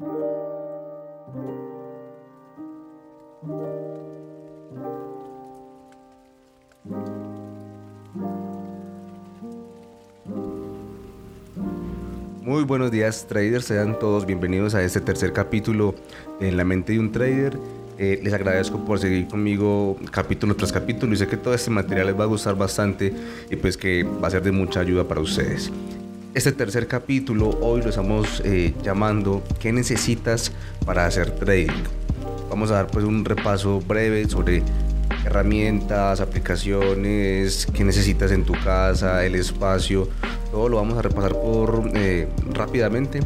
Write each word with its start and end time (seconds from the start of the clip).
Muy 0.00 0.06
buenos 12.62 12.92
días 12.92 13.26
traders, 13.28 13.64
sean 13.64 13.98
todos 13.98 14.24
bienvenidos 14.24 14.76
a 14.76 14.84
este 14.84 15.00
tercer 15.00 15.32
capítulo 15.32 15.96
en 16.40 16.56
La 16.56 16.62
mente 16.62 16.92
de 16.92 17.00
un 17.00 17.10
trader. 17.10 17.58
Eh, 17.98 18.20
les 18.22 18.32
agradezco 18.32 18.84
por 18.84 19.00
seguir 19.00 19.26
conmigo 19.26 19.96
capítulo 20.12 20.54
tras 20.54 20.70
capítulo 20.70 21.12
y 21.12 21.16
sé 21.16 21.26
que 21.26 21.36
todo 21.36 21.54
este 21.54 21.70
material 21.70 22.06
les 22.06 22.20
va 22.20 22.22
a 22.22 22.28
gustar 22.28 22.56
bastante 22.56 23.12
y 23.50 23.56
pues 23.56 23.76
que 23.76 24.04
va 24.04 24.28
a 24.28 24.30
ser 24.30 24.44
de 24.44 24.52
mucha 24.52 24.78
ayuda 24.78 25.02
para 25.08 25.20
ustedes. 25.20 25.72
Este 26.38 26.52
tercer 26.52 26.86
capítulo 26.86 27.50
hoy 27.62 27.82
lo 27.82 27.88
estamos 27.88 28.40
eh, 28.44 28.72
llamando 28.84 29.42
¿Qué 29.58 29.72
necesitas 29.72 30.52
para 30.86 31.04
hacer 31.04 31.32
trading? 31.32 31.82
Vamos 32.48 32.70
a 32.70 32.74
dar 32.74 32.86
pues 32.86 33.04
un 33.04 33.24
repaso 33.24 33.80
breve 33.80 34.28
sobre 34.28 34.62
herramientas, 35.24 36.20
aplicaciones 36.20 37.66
que 37.74 37.82
necesitas 37.82 38.30
en 38.30 38.44
tu 38.44 38.52
casa, 38.52 39.24
el 39.24 39.34
espacio, 39.34 40.08
todo 40.52 40.68
lo 40.68 40.76
vamos 40.76 40.96
a 40.96 41.02
repasar 41.02 41.32
por 41.32 41.90
eh, 41.94 42.28
rápidamente 42.52 43.18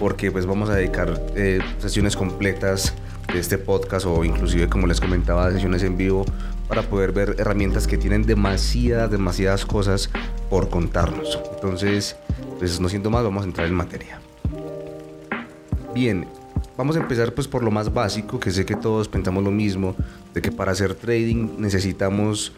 porque 0.00 0.32
pues 0.32 0.44
vamos 0.44 0.68
a 0.68 0.74
dedicar 0.74 1.14
eh, 1.36 1.60
sesiones 1.78 2.16
completas 2.16 2.92
de 3.32 3.38
este 3.38 3.58
podcast 3.58 4.04
o 4.04 4.24
inclusive 4.24 4.68
como 4.68 4.88
les 4.88 5.00
comentaba 5.00 5.48
sesiones 5.52 5.84
en 5.84 5.96
vivo 5.96 6.24
para 6.66 6.82
poder 6.82 7.12
ver 7.12 7.36
herramientas 7.38 7.86
que 7.86 7.98
tienen 7.98 8.24
demasiadas, 8.24 9.12
demasiadas 9.12 9.64
cosas 9.64 10.10
por 10.50 10.68
contarnos. 10.68 11.38
Entonces, 11.54 12.16
pues 12.58 12.80
no 12.80 12.88
siento 12.88 13.10
más, 13.10 13.24
vamos 13.24 13.44
a 13.44 13.46
entrar 13.46 13.66
en 13.66 13.74
materia. 13.74 14.20
Bien, 15.94 16.26
vamos 16.76 16.96
a 16.96 17.00
empezar 17.00 17.32
pues 17.32 17.48
por 17.48 17.62
lo 17.62 17.70
más 17.70 17.92
básico, 17.92 18.38
que 18.38 18.50
sé 18.50 18.64
que 18.64 18.76
todos 18.76 19.08
pensamos 19.08 19.42
lo 19.42 19.50
mismo, 19.50 19.94
de 20.34 20.42
que 20.42 20.52
para 20.52 20.72
hacer 20.72 20.94
trading 20.94 21.56
necesitamos 21.58 22.52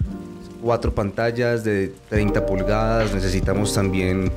cuatro 0.63 0.95
pantallas 0.95 1.65
de 1.65 1.95
30 2.09 2.47
pulgadas, 2.47 3.15
necesitamos 3.15 3.75
también 3.75 4.31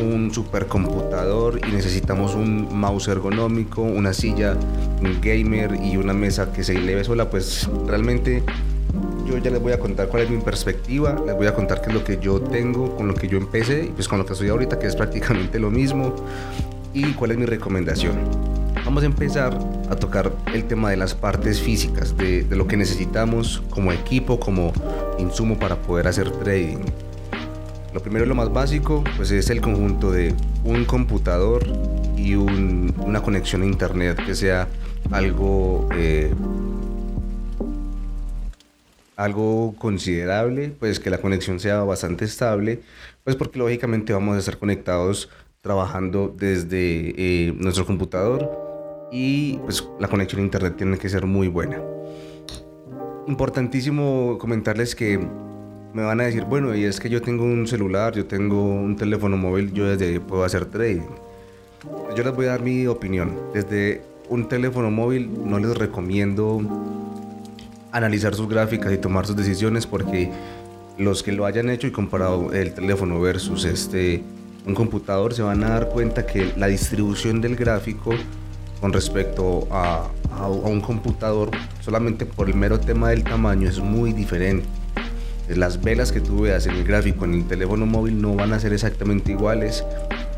un 0.00 0.32
supercomputador 0.32 1.60
y 1.66 1.72
necesitamos 1.72 2.34
un 2.34 2.68
mouse 2.78 3.08
ergonómico, 3.08 3.82
una 3.82 4.12
silla 4.12 4.56
un 5.00 5.20
gamer 5.20 5.78
y 5.82 5.96
una 5.96 6.12
mesa 6.12 6.52
que 6.52 6.64
se 6.64 6.76
eleve 6.76 7.04
sola, 7.04 7.30
pues 7.30 7.68
realmente 7.86 8.42
yo 9.28 9.38
ya 9.38 9.50
les 9.50 9.60
voy 9.60 9.72
a 9.72 9.78
contar 9.78 10.08
cuál 10.08 10.22
es 10.22 10.30
mi 10.30 10.38
perspectiva, 10.38 11.22
les 11.26 11.36
voy 11.36 11.46
a 11.46 11.54
contar 11.54 11.82
qué 11.82 11.88
es 11.90 11.94
lo 11.94 12.02
que 12.02 12.18
yo 12.18 12.40
tengo, 12.40 12.96
con 12.96 13.08
lo 13.08 13.14
que 13.14 13.28
yo 13.28 13.36
empecé 13.36 13.84
y 13.84 13.88
pues 13.88 14.08
con 14.08 14.18
lo 14.18 14.26
que 14.26 14.32
estoy 14.32 14.48
ahorita, 14.48 14.78
que 14.78 14.86
es 14.86 14.96
prácticamente 14.96 15.58
lo 15.58 15.70
mismo, 15.70 16.14
y 16.94 17.12
cuál 17.12 17.32
es 17.32 17.38
mi 17.38 17.44
recomendación. 17.44 18.16
Vamos 18.84 19.02
a 19.02 19.06
empezar 19.06 19.58
a 19.90 19.96
tocar 19.96 20.32
el 20.54 20.64
tema 20.64 20.90
de 20.90 20.96
las 20.96 21.14
partes 21.14 21.60
físicas, 21.60 22.16
de, 22.16 22.46
lo 22.48 22.66
que 22.66 22.76
necesitamos 22.76 23.62
como 23.68 23.92
equipo, 23.92 24.40
como 24.40 24.72
insumo 25.18 25.58
para 25.58 25.76
poder 25.76 26.08
hacer 26.08 26.30
trading. 26.30 26.78
Lo 27.92 28.00
primero 28.00 28.24
lo 28.24 28.34
más 28.34 28.52
básico 28.52 29.04
pues 29.16 29.30
es 29.30 29.50
el 29.50 29.60
conjunto 29.60 30.10
de 30.10 30.34
un 30.64 30.84
computador 30.84 31.66
y 32.16 32.34
un, 32.34 32.94
una 32.98 33.22
conexión 33.22 33.62
a 33.62 33.66
internet 33.66 34.18
que 34.24 34.34
sea 34.34 34.68
algo 35.10 35.88
eh, 35.94 36.32
algo 39.18 39.74
considerable, 39.78 40.70
pues 40.78 41.00
que 41.00 41.10
la 41.10 41.18
conexión 41.18 41.58
sea 41.58 41.82
bastante 41.82 42.24
estable, 42.24 42.80
pues 43.24 43.34
porque 43.34 43.58
lógicamente 43.58 44.12
vamos 44.12 44.36
a 44.36 44.38
estar 44.38 44.58
conectados 44.58 45.28
trabajando 45.60 46.32
desde 46.38 47.14
eh, 47.18 47.52
nuestro 47.58 47.84
computador 47.84 48.48
y 49.10 49.58
pues 49.64 49.86
la 49.98 50.06
conexión 50.06 50.40
a 50.40 50.44
internet 50.44 50.76
tiene 50.76 50.98
que 50.98 51.08
ser 51.08 51.26
muy 51.26 51.48
buena. 51.48 51.82
Importantísimo 53.26 54.38
comentarles 54.38 54.94
que 54.94 55.18
me 55.92 56.02
van 56.04 56.20
a 56.20 56.24
decir, 56.24 56.44
bueno, 56.44 56.76
y 56.76 56.84
es 56.84 57.00
que 57.00 57.10
yo 57.10 57.20
tengo 57.20 57.42
un 57.42 57.66
celular, 57.66 58.14
yo 58.14 58.24
tengo 58.24 58.62
un 58.62 58.94
teléfono 58.94 59.36
móvil, 59.36 59.72
yo 59.72 59.88
desde 59.88 60.12
ahí 60.12 60.18
puedo 60.20 60.44
hacer 60.44 60.66
trading. 60.66 61.08
Yo 62.14 62.22
les 62.22 62.34
voy 62.34 62.46
a 62.46 62.50
dar 62.50 62.62
mi 62.62 62.86
opinión. 62.86 63.36
Desde 63.52 64.00
un 64.28 64.48
teléfono 64.48 64.92
móvil 64.92 65.28
no 65.44 65.58
les 65.58 65.76
recomiendo 65.76 66.60
analizar 67.92 68.34
sus 68.34 68.48
gráficas 68.48 68.92
y 68.92 68.98
tomar 68.98 69.26
sus 69.26 69.36
decisiones 69.36 69.86
porque 69.86 70.30
los 70.98 71.22
que 71.22 71.32
lo 71.32 71.46
hayan 71.46 71.70
hecho 71.70 71.86
y 71.86 71.90
comparado 71.90 72.52
el 72.52 72.74
teléfono 72.74 73.20
versus 73.20 73.64
este 73.64 74.22
un 74.66 74.74
computador 74.74 75.32
se 75.32 75.42
van 75.42 75.64
a 75.64 75.70
dar 75.70 75.88
cuenta 75.88 76.26
que 76.26 76.52
la 76.56 76.66
distribución 76.66 77.40
del 77.40 77.56
gráfico 77.56 78.10
con 78.80 78.92
respecto 78.92 79.66
a, 79.70 80.08
a, 80.32 80.44
a 80.44 80.48
un 80.48 80.80
computador 80.80 81.50
solamente 81.80 82.26
por 82.26 82.48
el 82.48 82.56
mero 82.56 82.78
tema 82.78 83.10
del 83.10 83.24
tamaño 83.24 83.68
es 83.68 83.78
muy 83.78 84.12
diferente 84.12 84.66
las 85.56 85.80
velas 85.80 86.12
que 86.12 86.20
tú 86.20 86.42
veas 86.42 86.66
en 86.66 86.74
el 86.74 86.84
gráfico 86.84 87.24
en 87.24 87.34
el 87.34 87.48
teléfono 87.48 87.86
móvil 87.86 88.20
no 88.20 88.34
van 88.34 88.52
a 88.52 88.60
ser 88.60 88.72
exactamente 88.72 89.32
iguales 89.32 89.84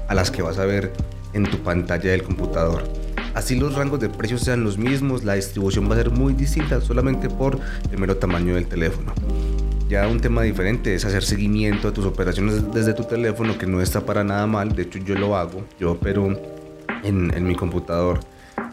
a 0.08 0.14
las 0.14 0.30
que 0.30 0.42
vas 0.42 0.58
a 0.58 0.66
ver 0.66 0.92
en 1.32 1.44
tu 1.44 1.58
pantalla 1.58 2.10
del 2.10 2.22
computador. 2.22 2.84
Así 3.34 3.56
los 3.56 3.74
rangos 3.74 4.00
de 4.00 4.08
precios 4.08 4.42
sean 4.42 4.64
los 4.64 4.78
mismos, 4.78 5.24
la 5.24 5.34
distribución 5.34 5.88
va 5.88 5.94
a 5.94 5.98
ser 5.98 6.10
muy 6.10 6.32
distinta 6.32 6.80
solamente 6.80 7.28
por 7.28 7.58
el 7.91 7.98
mero 7.98 8.16
tamaño 8.16 8.54
del 8.54 8.66
teléfono. 8.66 9.12
Ya 9.88 10.06
un 10.06 10.20
tema 10.20 10.42
diferente 10.42 10.94
es 10.94 11.04
hacer 11.04 11.24
seguimiento 11.24 11.88
a 11.88 11.92
tus 11.92 12.04
operaciones 12.04 12.72
desde 12.72 12.94
tu 12.94 13.04
teléfono, 13.04 13.58
que 13.58 13.66
no 13.66 13.80
está 13.80 14.04
para 14.04 14.22
nada 14.22 14.46
mal. 14.46 14.74
De 14.74 14.82
hecho, 14.82 14.98
yo 15.00 15.16
lo 15.16 15.36
hago. 15.36 15.64
Yo 15.80 15.92
opero 15.92 16.28
en, 17.02 17.32
en 17.34 17.44
mi 17.44 17.54
computador 17.56 18.20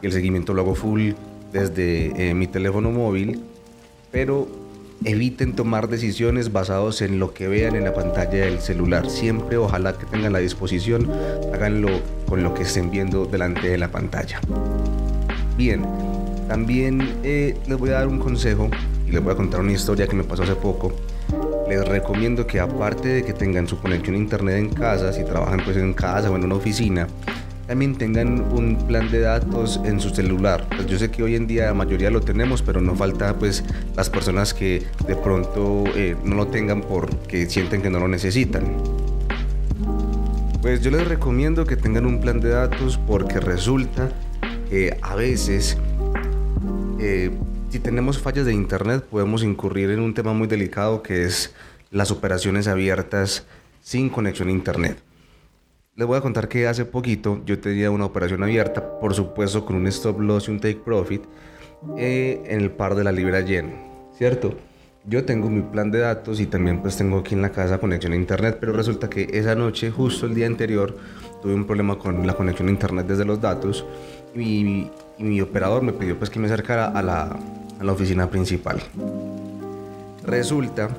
el 0.01 0.11
seguimiento 0.11 0.53
lo 0.53 0.61
hago 0.61 0.75
full 0.75 1.11
desde 1.51 2.29
eh, 2.29 2.33
mi 2.33 2.47
teléfono 2.47 2.91
móvil. 2.91 3.41
Pero 4.11 4.47
eviten 5.03 5.55
tomar 5.55 5.87
decisiones 5.87 6.51
basados 6.51 7.01
en 7.01 7.19
lo 7.19 7.33
que 7.33 7.47
vean 7.47 7.75
en 7.75 7.83
la 7.83 7.93
pantalla 7.93 8.45
del 8.45 8.59
celular. 8.59 9.09
Siempre, 9.09 9.57
ojalá 9.57 9.97
que 9.97 10.05
tengan 10.05 10.33
la 10.33 10.39
disposición, 10.39 11.09
háganlo 11.53 11.89
con 12.27 12.43
lo 12.43 12.53
que 12.53 12.63
estén 12.63 12.91
viendo 12.91 13.25
delante 13.25 13.69
de 13.69 13.77
la 13.77 13.89
pantalla. 13.89 14.39
Bien, 15.57 15.83
también 16.47 17.17
eh, 17.23 17.57
les 17.67 17.77
voy 17.77 17.89
a 17.89 17.93
dar 17.93 18.07
un 18.07 18.19
consejo 18.19 18.69
y 19.07 19.11
les 19.11 19.23
voy 19.23 19.33
a 19.33 19.35
contar 19.35 19.59
una 19.61 19.71
historia 19.71 20.07
que 20.07 20.15
me 20.15 20.23
pasó 20.23 20.43
hace 20.43 20.55
poco. 20.55 20.93
Les 21.69 21.85
recomiendo 21.85 22.47
que 22.47 22.59
aparte 22.59 23.09
de 23.09 23.23
que 23.23 23.33
tengan 23.33 23.67
su 23.67 23.79
conexión 23.79 24.15
a 24.15 24.19
internet 24.19 24.57
en 24.57 24.69
casa, 24.69 25.11
si 25.11 25.23
trabajan 25.23 25.61
pues 25.65 25.75
en 25.77 25.93
casa 25.93 26.31
o 26.31 26.35
en 26.35 26.45
una 26.45 26.55
oficina, 26.55 27.07
también 27.67 27.97
tengan 27.97 28.41
un 28.53 28.77
plan 28.87 29.11
de 29.11 29.19
datos 29.19 29.79
en 29.83 29.99
su 29.99 30.09
celular. 30.09 30.65
Pues 30.69 30.87
yo 30.87 30.97
sé 30.97 31.11
que 31.11 31.21
hoy 31.21 31.35
en 31.35 31.47
día 31.47 31.65
la 31.65 31.73
mayoría 31.73 32.09
lo 32.09 32.21
tenemos, 32.21 32.61
pero 32.61 32.79
no 32.79 32.95
falta 32.95 33.37
pues 33.37 33.63
las 33.95 34.09
personas 34.09 34.53
que 34.53 34.83
de 35.05 35.15
pronto 35.15 35.83
eh, 35.95 36.15
no 36.23 36.35
lo 36.35 36.47
tengan 36.47 36.81
porque 36.81 37.49
sienten 37.49 37.81
que 37.81 37.89
no 37.89 37.99
lo 37.99 38.07
necesitan. 38.07 38.63
Pues 40.61 40.81
yo 40.81 40.91
les 40.91 41.07
recomiendo 41.07 41.65
que 41.65 41.75
tengan 41.75 42.05
un 42.05 42.21
plan 42.21 42.39
de 42.39 42.49
datos 42.49 42.97
porque 43.05 43.39
resulta 43.39 44.09
que 44.69 44.97
a 45.01 45.15
veces 45.15 45.77
eh, 46.99 47.31
si 47.69 47.79
tenemos 47.79 48.17
fallas 48.17 48.45
de 48.45 48.53
internet 48.53 49.03
podemos 49.03 49.43
incurrir 49.43 49.91
en 49.91 49.99
un 49.99 50.13
tema 50.13 50.33
muy 50.33 50.47
delicado 50.47 51.03
que 51.03 51.25
es 51.25 51.53
las 51.91 52.11
operaciones 52.11 52.67
abiertas 52.67 53.45
sin 53.81 54.09
conexión 54.09 54.47
a 54.47 54.51
internet. 54.51 54.97
Les 55.97 56.05
voy 56.05 56.15
a 56.15 56.21
contar 56.21 56.47
que 56.47 56.67
hace 56.67 56.85
poquito 56.85 57.41
yo 57.43 57.57
tenía 57.57 57.89
una 57.89 58.05
operación 58.05 58.43
abierta, 58.43 58.99
por 58.99 59.15
supuesto 59.15 59.65
con 59.65 59.77
un 59.77 59.87
stop 59.87 60.19
loss 60.19 60.47
y 60.47 60.51
un 60.51 60.59
take 60.59 60.75
profit 60.75 61.23
eh, 61.97 62.39
en 62.45 62.61
el 62.61 62.69
par 62.69 62.93
de 62.93 63.03
la 63.03 63.11
libra 63.11 63.41
yen, 63.41 63.73
¿cierto? 64.15 64.53
Yo 65.05 65.25
tengo 65.25 65.49
mi 65.49 65.63
plan 65.63 65.89
de 65.89 65.97
datos 65.97 66.39
y 66.39 66.45
también 66.45 66.83
pues 66.83 66.97
tengo 66.97 67.17
aquí 67.17 67.33
en 67.33 67.41
la 67.41 67.49
casa 67.49 67.79
conexión 67.79 68.13
a 68.13 68.15
internet, 68.15 68.57
pero 68.59 68.73
resulta 68.73 69.09
que 69.09 69.27
esa 69.33 69.55
noche, 69.55 69.89
justo 69.89 70.27
el 70.27 70.35
día 70.35 70.45
anterior, 70.45 70.95
tuve 71.41 71.55
un 71.55 71.65
problema 71.65 71.97
con 71.97 72.27
la 72.27 72.35
conexión 72.35 72.67
a 72.67 72.71
internet 72.71 73.07
desde 73.07 73.25
los 73.25 73.41
datos 73.41 73.83
y, 74.35 74.91
mi 75.17 75.41
operador 75.41 75.81
me 75.81 75.93
pidió 75.93 76.15
pues 76.15 76.29
que 76.29 76.37
me 76.37 76.45
acercara 76.45 76.89
a 76.89 77.01
la 77.01 77.91
oficina 77.91 78.29
principal. 78.29 78.79
Resulta 80.23 80.89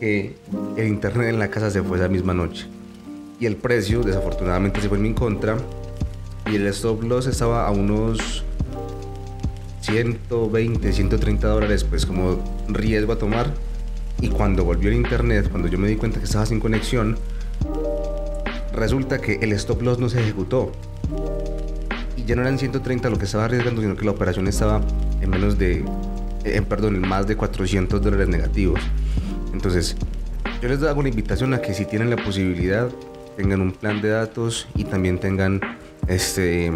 que 0.00 0.34
el 0.78 0.88
internet 0.88 1.28
en 1.28 1.38
la 1.38 1.50
casa 1.50 1.70
se 1.70 1.82
fue 1.82 1.98
esa 1.98 2.08
misma 2.08 2.32
noche 2.32 2.77
y 3.40 3.46
el 3.46 3.56
precio 3.56 4.02
desafortunadamente 4.02 4.80
se 4.80 4.88
fue 4.88 4.98
en 4.98 5.04
mi 5.04 5.14
contra. 5.14 5.56
Y 6.50 6.56
el 6.56 6.66
stop 6.68 7.02
loss 7.02 7.26
estaba 7.26 7.66
a 7.66 7.70
unos 7.70 8.44
120, 9.82 10.92
130 10.92 11.48
dólares 11.48 11.84
pues 11.84 12.06
como 12.06 12.42
riesgo 12.68 13.12
a 13.12 13.18
tomar. 13.18 13.52
Y 14.20 14.28
cuando 14.28 14.64
volvió 14.64 14.88
el 14.88 14.96
internet, 14.96 15.48
cuando 15.50 15.68
yo 15.68 15.78
me 15.78 15.88
di 15.88 15.96
cuenta 15.96 16.18
que 16.18 16.24
estaba 16.24 16.46
sin 16.46 16.58
conexión, 16.58 17.16
resulta 18.72 19.18
que 19.18 19.34
el 19.42 19.52
stop 19.52 19.82
loss 19.82 19.98
no 19.98 20.08
se 20.08 20.20
ejecutó. 20.20 20.72
Y 22.16 22.24
ya 22.24 22.34
no 22.34 22.42
eran 22.42 22.58
130 22.58 23.10
lo 23.10 23.18
que 23.18 23.26
estaba 23.26 23.44
arriesgando, 23.44 23.80
sino 23.82 23.94
que 23.94 24.04
la 24.04 24.10
operación 24.10 24.48
estaba 24.48 24.80
en 25.20 25.30
menos 25.30 25.58
de, 25.58 25.84
eh, 26.44 26.62
perdón, 26.62 26.96
en 26.96 27.06
más 27.06 27.26
de 27.28 27.36
400 27.36 28.02
dólares 28.02 28.28
negativos. 28.28 28.80
Entonces, 29.52 29.96
yo 30.60 30.68
les 30.68 30.82
hago 30.82 30.98
una 30.98 31.08
invitación 31.08 31.54
a 31.54 31.60
que 31.60 31.74
si 31.74 31.84
tienen 31.84 32.10
la 32.10 32.16
posibilidad 32.16 32.88
tengan 33.38 33.60
un 33.60 33.70
plan 33.70 34.02
de 34.02 34.08
datos 34.08 34.66
y 34.74 34.82
también 34.82 35.20
tengan 35.20 35.60
este, 36.08 36.72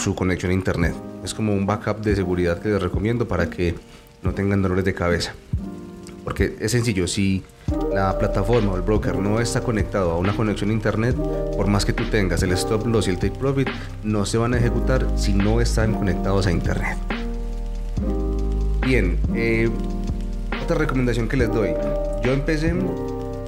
su 0.00 0.16
conexión 0.16 0.50
a 0.50 0.54
internet. 0.54 0.94
Es 1.22 1.32
como 1.32 1.54
un 1.54 1.64
backup 1.64 1.98
de 1.98 2.16
seguridad 2.16 2.60
que 2.60 2.70
les 2.70 2.82
recomiendo 2.82 3.28
para 3.28 3.48
que 3.48 3.76
no 4.20 4.34
tengan 4.34 4.60
dolores 4.62 4.84
de 4.84 4.94
cabeza. 4.94 5.32
Porque 6.24 6.56
es 6.58 6.72
sencillo, 6.72 7.06
si 7.06 7.44
la 7.94 8.18
plataforma 8.18 8.72
o 8.72 8.76
el 8.76 8.82
broker 8.82 9.16
no 9.16 9.38
está 9.38 9.60
conectado 9.60 10.10
a 10.10 10.18
una 10.18 10.34
conexión 10.34 10.70
a 10.70 10.72
internet, 10.72 11.14
por 11.56 11.68
más 11.68 11.84
que 11.84 11.92
tú 11.92 12.02
tengas 12.10 12.42
el 12.42 12.50
stop 12.50 12.84
loss 12.84 13.06
y 13.06 13.10
el 13.10 13.20
take 13.20 13.38
profit, 13.38 13.68
no 14.02 14.26
se 14.26 14.38
van 14.38 14.54
a 14.54 14.58
ejecutar 14.58 15.06
si 15.14 15.32
no 15.32 15.60
están 15.60 15.94
conectados 15.94 16.48
a 16.48 16.50
internet. 16.50 16.98
Bien, 18.84 19.20
eh, 19.36 19.70
otra 20.64 20.78
recomendación 20.78 21.28
que 21.28 21.36
les 21.36 21.52
doy. 21.52 21.70
Yo 22.24 22.32
empecé 22.32 22.74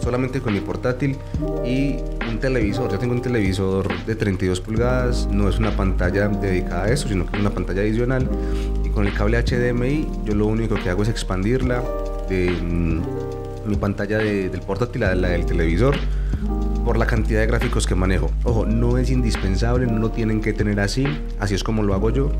solamente 0.04 0.40
con 0.40 0.52
mi 0.52 0.60
portátil 0.60 1.16
y 1.64 1.96
un 2.28 2.38
televisor. 2.38 2.92
Yo 2.92 2.98
tengo 2.98 3.14
un 3.14 3.22
televisor 3.22 3.88
de 4.04 4.14
32 4.14 4.60
pulgadas, 4.60 5.26
no 5.26 5.48
es 5.48 5.58
una 5.58 5.74
pantalla 5.74 6.28
dedicada 6.28 6.84
a 6.84 6.90
eso, 6.90 7.08
sino 7.08 7.26
que 7.26 7.36
es 7.36 7.40
una 7.40 7.50
pantalla 7.50 7.80
adicional. 7.80 8.28
Y 8.84 8.90
con 8.90 9.06
el 9.06 9.14
cable 9.14 9.42
HDMI 9.42 10.06
yo 10.24 10.34
lo 10.34 10.46
único 10.46 10.74
que 10.76 10.90
hago 10.90 11.02
es 11.02 11.08
expandirla 11.08 11.82
de 12.28 12.50
mm, 12.50 13.02
mi 13.66 13.76
pantalla 13.76 14.18
del 14.18 14.60
portátil 14.60 15.04
a 15.04 15.14
la 15.14 15.30
del 15.30 15.46
televisor 15.46 15.96
por 16.84 16.98
la 16.98 17.06
cantidad 17.06 17.40
de 17.40 17.46
gráficos 17.46 17.86
que 17.86 17.94
manejo. 17.94 18.30
Ojo, 18.44 18.66
no 18.66 18.98
es 18.98 19.10
indispensable, 19.10 19.86
no 19.86 19.98
lo 19.98 20.10
tienen 20.10 20.42
que 20.42 20.52
tener 20.52 20.80
así, 20.80 21.06
así 21.40 21.54
es 21.54 21.64
como 21.64 21.82
lo 21.82 21.94
hago 21.94 22.10
yo. 22.10 22.30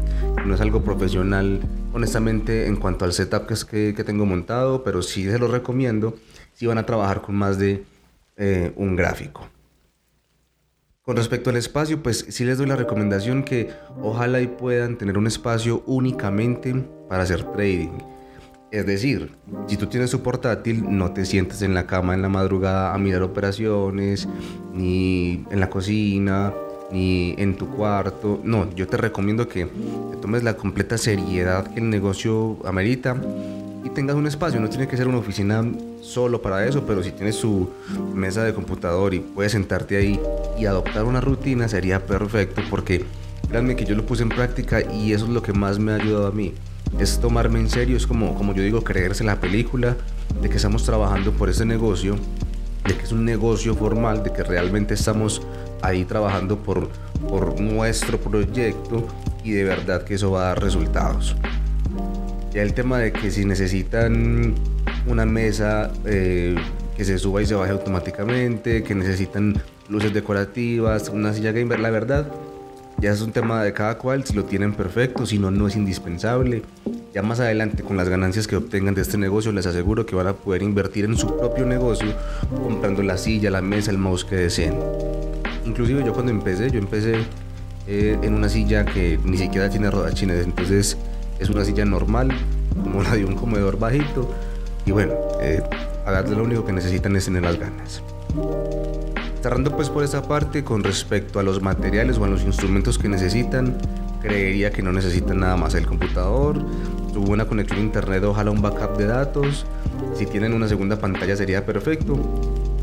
No 0.45 0.55
es 0.55 0.61
algo 0.61 0.83
profesional, 0.83 1.61
honestamente, 1.95 2.67
en 2.67 2.77
cuanto 2.77 3.07
al 3.07 3.15
setup 3.15 3.47
que, 3.47 3.95
que 3.95 4.05
tengo 4.05 4.27
montado, 4.27 4.85
pero 4.85 5.01
sí 5.01 5.25
se 5.25 5.39
lo 5.39 5.49
recomiendo 5.49 6.15
si 6.55 6.67
van 6.67 6.79
a 6.79 6.87
trabajar 6.87 7.21
con 7.21 7.35
más 7.35 7.59
de 7.59 7.85
eh, 8.37 8.73
un 8.77 8.97
gráfico. 8.97 9.49
Con 11.03 11.17
respecto 11.17 11.51
al 11.51 11.57
espacio, 11.57 12.03
pues 12.03 12.25
sí 12.31 12.45
les 12.45 12.57
doy 12.57 12.67
la 12.67 12.77
recomendación 12.77 13.43
que 13.43 13.69
ojalá 14.01 14.41
y 14.41 14.47
puedan 14.47 14.97
tener 14.97 15.19
un 15.19 15.27
espacio 15.27 15.83
únicamente 15.87 16.75
para 17.11 17.25
hacer 17.25 17.45
trading. 17.53 17.99
Es 18.71 18.87
decir, 18.87 19.31
si 19.69 19.77
tú 19.77 19.87
tienes 19.87 20.11
su 20.11 20.23
portátil, 20.23 20.85
no 20.89 21.13
te 21.13 21.27
sientes 21.27 21.63
en 21.63 21.75
la 21.75 21.87
cama 21.87 22.15
en 22.15 22.23
la 22.23 22.29
madrugada 22.29 22.95
a 22.95 22.99
mirar 22.99 23.23
operaciones, 23.23 24.27
ni 24.73 25.45
en 25.51 25.61
la 25.61 25.69
cocina, 25.69 26.55
ni 26.91 27.35
en 27.39 27.57
tu 27.57 27.69
cuarto. 27.69 28.41
No, 28.43 28.75
yo 28.75 28.89
te 28.89 28.97
recomiendo 28.97 29.47
que 29.47 29.69
tomes 30.23 30.43
la 30.43 30.57
completa 30.57 30.97
seriedad 30.97 31.73
que 31.73 31.81
el 31.81 31.91
negocio 31.91 32.59
amerita 32.65 33.21
y 33.85 33.91
tengas 33.91 34.17
un 34.17 34.27
espacio. 34.27 34.59
No 34.59 34.69
tiene 34.69 34.89
que 34.89 34.97
ser 34.97 35.07
una 35.07 35.19
oficina 35.19 35.63
solo 36.01 36.41
para 36.41 36.67
eso, 36.67 36.85
pero 36.87 37.03
si 37.03 37.13
tienes 37.13 37.37
su 37.37 37.69
mesa 38.15 38.43
de 38.43 38.55
computador 38.55 39.15
y 39.15 39.21
puedes 39.21 39.53
sentarte 39.53 39.97
ahí 39.97 40.19
y 40.59 40.65
adoptar 40.65 41.05
una 41.05 41.21
rutina, 41.21 41.69
sería 41.69 42.05
perfecto 42.05 42.63
porque 42.71 43.05
créanme 43.49 43.77
que 43.77 43.85
yo 43.85 43.95
lo 43.95 44.07
puse 44.07 44.23
en 44.23 44.31
práctica 44.31 44.81
y 44.81 45.13
eso 45.13 45.27
es 45.27 45.31
lo 45.31 45.43
que 45.43 45.53
más 45.53 45.79
me 45.79 45.93
ha 45.93 45.97
ayudado 45.97 46.27
a 46.27 46.33
mí. 46.33 46.55
Es 46.99 47.21
tomarme 47.21 47.61
en 47.61 47.69
serio, 47.69 47.97
es 47.97 48.07
como, 48.07 48.35
como 48.35 48.55
yo 48.55 48.63
digo, 48.63 48.83
creerse 48.83 49.23
la 49.23 49.41
película 49.41 49.97
de 50.41 50.49
que 50.49 50.57
estamos 50.57 50.85
trabajando 50.85 51.33
por 51.33 51.51
ese 51.51 51.67
negocio, 51.67 52.17
de 52.87 52.97
que 52.97 53.03
es 53.03 53.13
un 53.13 53.25
negocio 53.25 53.75
formal, 53.75 54.23
de 54.23 54.33
que 54.33 54.43
realmente 54.43 54.95
estamos 54.95 55.43
ahí 55.83 56.05
trabajando 56.05 56.57
por, 56.59 56.89
por 57.29 57.61
nuestro 57.61 58.19
proyecto 58.19 59.07
y 59.43 59.53
de 59.53 59.65
verdad 59.65 60.05
que 60.05 60.15
eso 60.15 60.31
va 60.31 60.43
a 60.43 60.47
dar 60.47 60.63
resultados. 60.63 61.37
Ya 62.55 62.63
el 62.63 62.73
tema 62.73 62.99
de 62.99 63.13
que 63.13 63.33
si 63.33 63.45
necesitan 63.45 64.55
una 65.09 65.27
mesa 65.27 65.91
eh, 66.05 66.55
que 66.97 67.05
se 67.05 67.19
suba 67.19 67.43
y 67.43 67.47
se 67.47 67.57
baje 67.57 67.73
automáticamente, 67.73 68.85
que 68.85 68.95
necesitan 68.95 69.61
luces 69.89 70.15
decorativas, 70.15 71.09
una 71.09 71.35
silla 71.35 71.51
gamer, 71.51 71.81
la 71.81 71.91
verdad, 71.91 72.29
ya 72.99 73.11
es 73.11 73.21
un 73.23 73.33
tema 73.33 73.65
de 73.65 73.73
cada 73.73 73.99
cual, 73.99 74.25
si 74.25 74.35
lo 74.35 74.45
tienen 74.45 74.73
perfecto, 74.73 75.27
si 75.27 75.37
no, 75.37 75.51
no 75.51 75.67
es 75.67 75.75
indispensable. 75.75 76.63
Ya 77.13 77.23
más 77.23 77.41
adelante, 77.41 77.83
con 77.83 77.97
las 77.97 78.09
ganancias 78.09 78.47
que 78.47 78.55
obtengan 78.55 78.95
de 78.95 79.03
este 79.03 79.19
negocio, 79.19 79.51
les 79.51 79.67
aseguro 79.67 80.07
que 80.07 80.15
van 80.15 80.29
a 80.29 80.35
poder 80.35 80.63
invertir 80.63 81.07
en 81.07 81.17
su 81.17 81.37
propio 81.37 81.67
negocio, 81.67 82.15
comprando 82.63 83.03
la 83.03 83.19
silla, 83.19 83.51
la 83.51 83.63
mesa, 83.63 83.91
el 83.91 83.99
mouse 83.99 84.25
que 84.25 84.37
deseen. 84.37 84.75
Inclusive 85.67 86.05
yo 86.05 86.13
cuando 86.13 86.31
empecé, 86.31 86.71
yo 86.71 86.79
empecé 86.79 87.17
eh, 87.89 88.17
en 88.23 88.33
una 88.33 88.49
silla 88.49 88.85
que 88.85 89.19
ni 89.25 89.39
siquiera 89.39 89.69
tiene 89.69 89.91
rodachines, 89.91 90.45
entonces 90.45 90.97
es 91.39 91.51
una 91.51 91.65
silla 91.65 91.85
normal, 91.85 92.29
como 92.83 93.03
la 93.03 93.15
de 93.17 93.25
un 93.25 93.35
comedor 93.35 93.79
bajito. 93.79 94.31
Y 94.87 94.93
bueno, 94.93 95.15
eh, 95.41 95.63
lo 96.31 96.45
único 96.45 96.65
que 96.65 96.73
necesitan 96.73 97.17
es 97.17 97.25
tener 97.25 97.43
las 97.43 97.59
ganas. 97.59 98.03
Cerrando 99.43 99.77
pues 99.77 99.91
por 99.91 100.05
esa 100.05 100.23
parte, 100.23 100.65
con 100.65 100.83
respecto 100.83 101.39
a 101.39 101.43
los 101.43 101.61
materiales 101.63 102.19
o 102.19 102.25
a 102.25 102.29
los 102.29 102.43
instrumentos 102.43 102.99
que 102.99 103.09
necesitan, 103.09 103.77
creería 104.23 104.71
que 104.71 104.83
no 104.83 104.93
necesitan 104.93 105.41
nada 105.41 105.57
más 105.57 105.75
el 105.75 105.87
computador, 105.87 106.57
su 107.13 107.21
buena 107.21 107.45
conexión 107.45 107.79
a 107.79 107.83
internet, 107.83 108.25
ojalá 108.25 108.51
un 108.51 108.63
backup 108.63 108.97
de 108.97 109.07
datos, 109.07 109.67
si 110.17 110.27
tienen 110.27 110.55
una 110.55 110.67
segunda 110.67 110.99
pantalla 110.99 111.37
sería 111.37 111.67
perfecto 111.67 112.19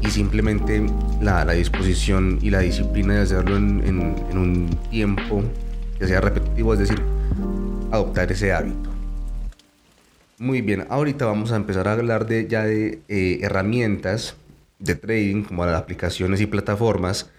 y 0.01 0.09
simplemente 0.09 0.85
la, 1.19 1.43
disposición 1.51 2.37
y 2.41 2.51
la 2.51 2.59
disciplina 2.59 3.15
de 3.15 3.21
hacerlo 3.21 3.57
en, 3.57 3.81
en 3.85 4.37
un 4.37 4.69
tiempo 4.91 5.43
que 5.97 6.07
sea 6.07 6.21
repetitivo, 6.21 6.73
es 6.73 6.79
decir, 6.79 7.01
adoptar 7.91 8.31
ese 8.31 8.53
hábito. 8.53 8.89
Muy 10.37 10.61
bien, 10.61 10.87
ahorita 10.89 11.25
vamos 11.25 11.51
a 11.51 11.55
empezar 11.55 11.87
a 11.87 11.93
hablar 11.93 12.25
de, 12.25 12.47
ya 12.47 12.63
de 12.63 12.99
eh, 13.07 13.39
herramientas 13.41 14.35
de 14.79 14.95
trading 14.95 15.43
como 15.43 15.65
las 15.65 15.79
aplicaciones 15.79 16.41
y 16.41 16.47
plataformas. 16.47 17.29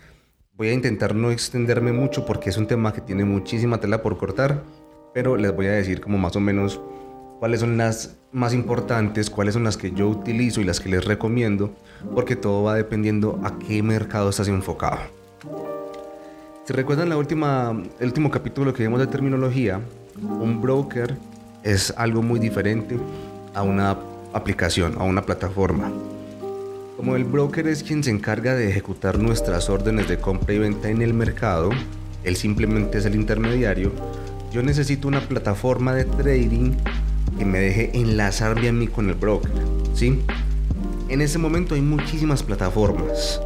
Voy 0.57 0.69
a 0.69 0.73
intentar 0.73 1.15
no 1.15 1.31
extenderme 1.31 1.93
mucho 1.93 2.25
porque 2.25 2.51
es 2.51 2.57
un 2.57 2.69
tema 2.69 2.93
que 2.93 3.01
tiene 3.01 3.25
muchísima 3.25 3.81
tela 3.81 4.03
por 4.03 4.19
cortar, 4.19 4.63
pero 5.13 5.37
les 5.37 5.55
voy 5.55 5.67
a 5.67 5.73
decir 5.73 6.01
como 6.01 6.19
más 6.19 6.37
o 6.37 6.41
menos 6.41 6.81
cuáles 7.41 7.61
son 7.61 7.77
las 7.77 8.17
más 8.31 8.55
importantes, 8.55 9.29
cuáles 9.29 9.55
son 9.55 9.65
las 9.65 9.77
que 9.77 9.91
yo 9.91 10.09
utilizo 10.09 10.61
y 10.61 10.65
las 10.65 10.79
que 10.79 10.89
les 10.89 11.05
recomiendo, 11.05 11.75
porque 12.15 12.37
todo 12.37 12.63
va 12.63 12.77
dependiendo 12.77 13.41
a 13.43 13.59
qué 13.59 13.83
mercado 13.83 14.31
estás 14.31 14.47
enfocado. 14.47 15.01
Si 16.65 16.73
recuerdan 16.73 17.09
la 17.09 17.17
última, 17.17 17.77
el 17.99 18.07
último 18.07 18.31
capítulo 18.31 18.73
que 18.73 18.85
vimos 18.85 19.01
de 19.01 19.09
terminología, 19.09 19.81
un 20.21 20.61
broker 20.61 21.17
es 21.63 21.93
algo 21.97 22.23
muy 22.23 22.41
diferente 22.41 22.97
a 23.55 23.63
una 23.63 23.97
aplicación, 24.33 24.97
a 24.99 25.05
una 25.05 25.23
plataforma. 25.23 25.91
Como 26.97 27.17
el 27.17 27.25
broker 27.25 27.67
es 27.67 27.83
quien 27.83 28.05
se 28.05 28.11
encarga 28.11 28.55
de 28.55 28.69
ejecutar 28.69 29.19
nuestras 29.19 29.69
órdenes 29.69 30.09
de 30.09 30.19
compra 30.19 30.55
y 30.55 30.59
venta 30.59 30.89
en 30.89 31.03
el 31.03 31.15
mercado, 31.15 31.71
él 32.25 32.37
simplemente 32.37 32.99
es 32.99 33.07
el 33.07 33.15
intermediario, 33.15 33.93
yo 34.53 34.63
necesito 34.63 35.09
una 35.09 35.21
plataforma 35.21 35.95
de 35.95 36.05
trading 36.05 36.75
que 37.39 37.45
me 37.45 37.59
deje 37.59 37.91
enlazarme 37.95 38.69
a 38.69 38.73
mí 38.73 38.87
con 38.87 39.09
el 39.09 39.15
broker. 39.15 39.51
¿sí? 39.95 40.21
En 41.09 41.21
ese 41.21 41.39
momento 41.39 41.75
hay 41.75 41.81
muchísimas 41.81 42.43
plataformas. 42.43 43.41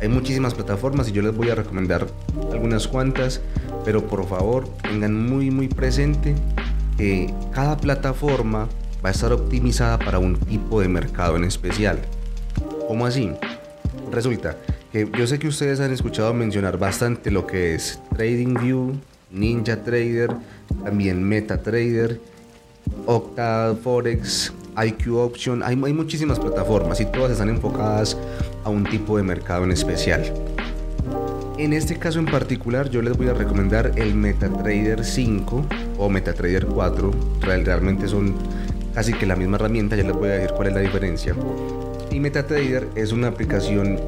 Hay 0.00 0.08
muchísimas 0.08 0.54
plataformas 0.54 1.08
y 1.08 1.12
yo 1.12 1.22
les 1.22 1.34
voy 1.34 1.48
a 1.50 1.54
recomendar 1.54 2.06
algunas 2.52 2.88
cuantas 2.88 3.40
pero 3.84 4.06
por 4.06 4.26
favor 4.26 4.68
tengan 4.82 5.28
muy 5.28 5.50
muy 5.50 5.68
presente 5.68 6.34
que 6.96 7.32
cada 7.52 7.76
plataforma 7.76 8.68
va 9.04 9.08
a 9.08 9.12
estar 9.12 9.32
optimizada 9.32 9.98
para 9.98 10.18
un 10.18 10.36
tipo 10.36 10.80
de 10.80 10.88
mercado 10.88 11.36
en 11.36 11.44
especial. 11.44 11.98
¿Cómo 12.86 13.06
así? 13.06 13.32
Resulta 14.10 14.56
que 14.92 15.10
yo 15.16 15.26
sé 15.26 15.38
que 15.38 15.48
ustedes 15.48 15.80
han 15.80 15.92
escuchado 15.92 16.32
mencionar 16.34 16.78
bastante 16.78 17.30
lo 17.30 17.46
que 17.46 17.74
es 17.74 17.98
TradingView, 18.14 18.92
Ninja 19.30 19.82
Trader, 19.82 20.30
también 20.84 21.22
MetaTrader, 21.24 22.20
Octa 23.06 23.74
Forex, 23.82 24.52
IQ 24.76 25.16
Option. 25.16 25.62
Hay, 25.62 25.80
hay 25.82 25.92
muchísimas 25.92 26.38
plataformas 26.38 27.00
y 27.00 27.06
todas 27.06 27.32
están 27.32 27.48
enfocadas 27.48 28.16
a 28.64 28.68
un 28.68 28.84
tipo 28.84 29.16
de 29.16 29.22
mercado 29.22 29.64
en 29.64 29.72
especial. 29.72 30.22
En 31.62 31.72
este 31.72 31.96
caso 31.96 32.18
en 32.18 32.26
particular 32.26 32.90
yo 32.90 33.02
les 33.02 33.16
voy 33.16 33.28
a 33.28 33.34
recomendar 33.34 33.92
el 33.94 34.16
MetaTrader 34.16 35.04
5 35.04 35.64
o 35.96 36.08
MetaTrader 36.08 36.66
4. 36.66 37.12
Realmente 37.40 38.08
son 38.08 38.34
casi 38.92 39.12
que 39.12 39.26
la 39.26 39.36
misma 39.36 39.58
herramienta, 39.58 39.94
ya 39.94 40.02
les 40.02 40.12
voy 40.12 40.30
a 40.30 40.32
decir 40.32 40.50
cuál 40.56 40.66
es 40.66 40.74
la 40.74 40.80
diferencia. 40.80 41.36
Y 42.10 42.18
MetaTrader 42.18 42.88
es 42.96 43.12
una 43.12 43.28
aplicación 43.28 44.00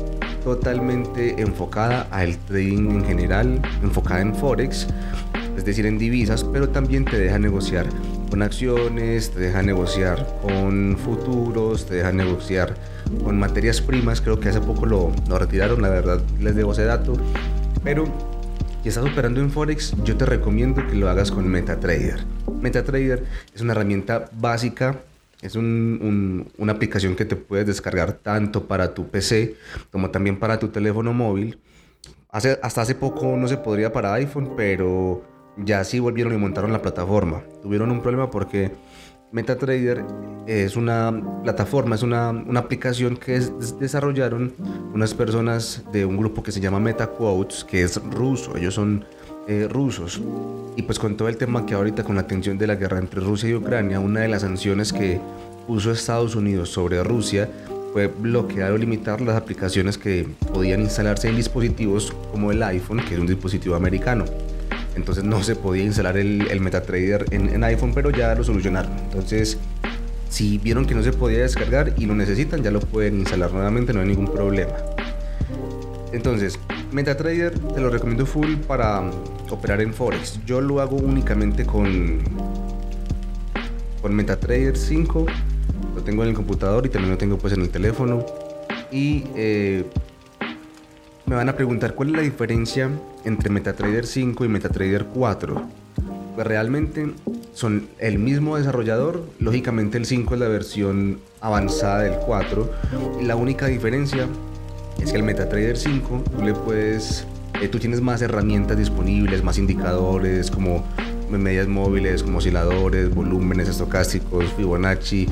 totalmente 0.43 1.41
enfocada 1.41 2.09
al 2.11 2.37
trading 2.39 2.91
en 2.91 3.05
general, 3.05 3.63
enfocada 3.85 4.21
en 4.21 4.35
Forex, 4.35 4.89
es 5.57 5.65
decir, 5.65 5.87
en 5.87 5.97
divisas, 5.97 6.43
pero 6.43 6.71
también 6.71 7.05
te 7.05 7.21
deja 7.21 7.39
negociar 7.39 7.87
con 8.35 8.43
acciones, 8.43 9.31
te 9.31 9.39
deja 9.39 9.63
negociar 9.63 10.27
con 10.43 10.99
futuros, 10.99 11.87
te 11.87 11.95
deja 11.95 12.11
negociar 12.11 12.75
con 13.23 13.39
materias 13.39 13.81
primas. 13.81 14.21
Creo 14.21 14.41
que 14.41 14.49
hace 14.49 14.61
poco 14.61 14.87
lo, 14.87 15.13
lo 15.29 15.39
retiraron, 15.39 15.81
la 15.81 15.89
verdad 15.89 16.21
les 16.41 16.57
debo 16.57 16.73
ese 16.73 16.83
dato. 16.83 17.17
Pero 17.85 18.07
si 18.83 18.89
estás 18.89 19.05
operando 19.05 19.41
en 19.41 19.53
Forex, 19.53 19.95
yo 20.03 20.17
te 20.17 20.27
recomiendo 20.27 20.85
que 20.85 20.97
lo 20.97 21.09
hagas 21.09 21.31
con 21.31 21.47
MetaTrader. 21.47 22.25
MetaTrader 22.61 23.25
es 23.55 23.61
una 23.61 23.71
herramienta 23.71 24.29
básica 24.33 24.99
es 25.41 25.55
un, 25.55 26.51
una 26.59 26.73
aplicación 26.73 27.15
que 27.15 27.25
te 27.27 27.37
puedes 27.37 27.69
descargar 27.69 28.15
tanto 28.15 28.67
para 28.67 28.95
tu 28.95 29.11
PC 29.11 29.55
como 29.93 30.11
también 30.11 30.41
para 30.41 30.59
tu 30.59 30.71
teléfono 30.71 31.13
móvil. 31.13 31.61
Hace, 32.33 32.59
hasta 32.65 32.83
hace 32.83 32.97
poco 32.97 33.37
no 33.37 33.47
se 33.47 33.59
podría 33.59 33.93
para 33.93 34.13
iPhone, 34.15 34.55
pero 34.57 35.23
ya 35.57 35.85
sí 35.85 35.99
volvieron 35.99 36.35
y 36.35 36.37
montaron 36.37 36.73
la 36.73 36.83
plataforma. 36.83 37.43
Tuvieron 37.63 37.91
un 37.91 38.03
problema 38.03 38.31
porque 38.31 38.73
MetaTrader 39.33 40.05
es 40.47 40.77
una 40.77 41.13
plataforma, 41.43 41.95
es 41.95 42.03
una, 42.03 42.31
una 42.31 42.61
aplicación 42.61 43.17
que 43.17 43.41
desarrollaron 43.81 44.53
unas 44.93 45.15
personas 45.15 45.85
de 45.93 46.05
un 46.05 46.17
grupo 46.17 46.43
que 46.43 46.53
se 46.53 46.61
llama 46.61 46.79
MetaQuotes, 46.81 47.65
que 47.65 47.83
es 47.83 48.01
ruso. 48.11 48.57
Ellos 48.57 48.75
son 48.75 49.05
eh, 49.49 49.69
rusos. 49.71 50.21
Y 50.77 50.83
pues 50.83 50.99
con 50.99 51.17
todo 51.17 51.29
el 51.29 51.37
tema 51.37 51.67
que 51.67 51.75
ahorita 51.75 52.05
con 52.05 52.17
la 52.17 52.27
tensión 52.27 52.59
de 52.59 52.67
la 52.67 52.77
guerra 52.77 52.99
entre 52.99 53.21
Rusia 53.21 53.49
y 53.51 53.55
Ucrania, 53.55 54.01
una 54.01 54.21
de 54.21 54.29
las 54.29 54.43
sanciones 54.43 54.93
que 54.93 55.21
puso 55.67 55.91
Estados 55.91 56.37
Unidos 56.37 56.71
sobre 56.71 57.03
Rusia 57.03 57.49
fue 57.93 58.07
bloquear 58.07 58.73
o 58.73 58.79
limitar 58.79 59.21
las 59.21 59.37
aplicaciones 59.37 59.99
que 59.99 60.27
podían 60.53 60.81
instalarse 60.81 61.29
en 61.29 61.37
dispositivos 61.37 62.13
como 62.33 62.51
el 62.51 62.63
iPhone, 62.63 63.01
que 63.07 63.15
es 63.15 63.21
un 63.21 63.27
dispositivo 63.27 63.75
americano. 63.75 64.25
Entonces 64.97 65.25
no 65.25 65.43
se 65.43 65.57
podía 65.57 65.85
instalar 65.85 66.17
el, 66.17 66.61
MetaTrader 66.61 67.27
en, 67.31 67.63
iPhone, 67.65 67.93
pero 67.95 68.11
ya 68.11 68.35
lo 68.35 68.45
solucionaron. 68.45 68.93
Entonces, 69.05 69.59
si 70.29 70.59
vieron 70.59 70.87
que 70.87 70.95
no 70.95 71.03
se 71.03 71.13
podía 71.13 71.39
descargar 71.41 71.95
y 71.97 72.07
lo 72.07 72.15
necesitan, 72.15 72.63
ya 72.63 72.71
lo 72.71 72.81
pueden 72.81 73.19
instalar 73.19 73.53
nuevamente, 73.53 73.93
no 73.93 74.01
hay 74.01 74.09
ningún 74.09 74.33
problema. 74.33 74.73
Entonces, 76.13 76.59
MetaTrader 76.93 77.59
te 77.59 77.81
lo 77.81 77.91
recomiendo 77.91 78.25
full 78.25 78.57
para 78.69 79.11
operar 79.51 79.81
en 79.81 79.93
Forex. 79.93 80.41
Yo 80.47 80.61
lo 80.61 80.81
hago 80.81 80.97
únicamente 80.97 81.65
con, 81.67 82.21
con 84.01 84.15
MetaTrader 84.15 84.77
5 84.77 85.27
lo 85.95 86.03
tengo 86.03 86.23
en 86.23 86.31
el 86.31 86.35
computador 86.35 86.87
y 86.87 86.89
también 86.89 87.13
lo 87.13 87.19
tengo 87.19 87.39
pues 87.39 87.53
en 87.53 87.63
el 87.63 87.71
teléfono. 87.71 88.25
Y 88.91 89.25
eh, 89.37 89.85
me 91.27 91.37
van 91.37 91.49
a 91.49 91.57
preguntar 91.57 91.95
cuál 91.95 92.11
es 92.11 92.17
la 92.17 92.23
diferencia 92.23 92.91
entre 93.25 93.51
MetaTrader 93.51 94.07
5 94.07 94.45
y 94.45 94.49
MetaTrader 94.49 95.07
4. 95.07 95.63
Pues 96.35 96.47
realmente 96.47 97.13
son 97.53 97.87
el 97.99 98.19
mismo 98.19 98.57
desarrollador, 98.57 99.23
lógicamente 99.39 99.99
el 99.99 100.07
5 100.07 100.35
es 100.35 100.41
la 100.41 100.49
versión 100.49 101.21
avanzada 101.41 102.01
del 102.01 102.15
4 102.27 102.71
y 103.21 103.25
la 103.25 103.37
única 103.37 103.67
diferencia 103.67 104.27
es 105.01 105.11
que 105.13 105.17
el 105.17 105.23
MetaTrader 105.23 105.77
5 105.77 106.25
tú 106.37 106.43
le 106.45 106.55
puedes, 106.55 107.27
eh, 107.61 107.69
tú 107.69 107.79
tienes 107.79 108.01
más 108.01 108.23
herramientas 108.23 108.77
disponibles, 108.77 109.45
más 109.45 109.59
indicadores 109.59 110.51
como 110.51 110.85
medias 111.39 111.69
móviles 111.69 112.23
como 112.23 112.39
osciladores, 112.39 113.15
volúmenes 113.15 113.69
estocásticos, 113.69 114.45
Fibonacci, 114.57 115.29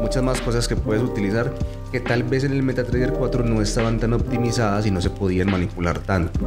muchas 0.00 0.22
más 0.22 0.40
cosas 0.40 0.68
que 0.68 0.76
puedes 0.76 1.02
utilizar 1.02 1.52
que 1.92 2.00
tal 2.00 2.22
vez 2.22 2.44
en 2.44 2.52
el 2.52 2.62
MetaTrader 2.62 3.12
4 3.12 3.44
no 3.44 3.62
estaban 3.62 3.98
tan 3.98 4.12
optimizadas 4.12 4.86
y 4.86 4.90
no 4.90 5.00
se 5.00 5.10
podían 5.10 5.50
manipular 5.50 5.98
tanto. 5.98 6.40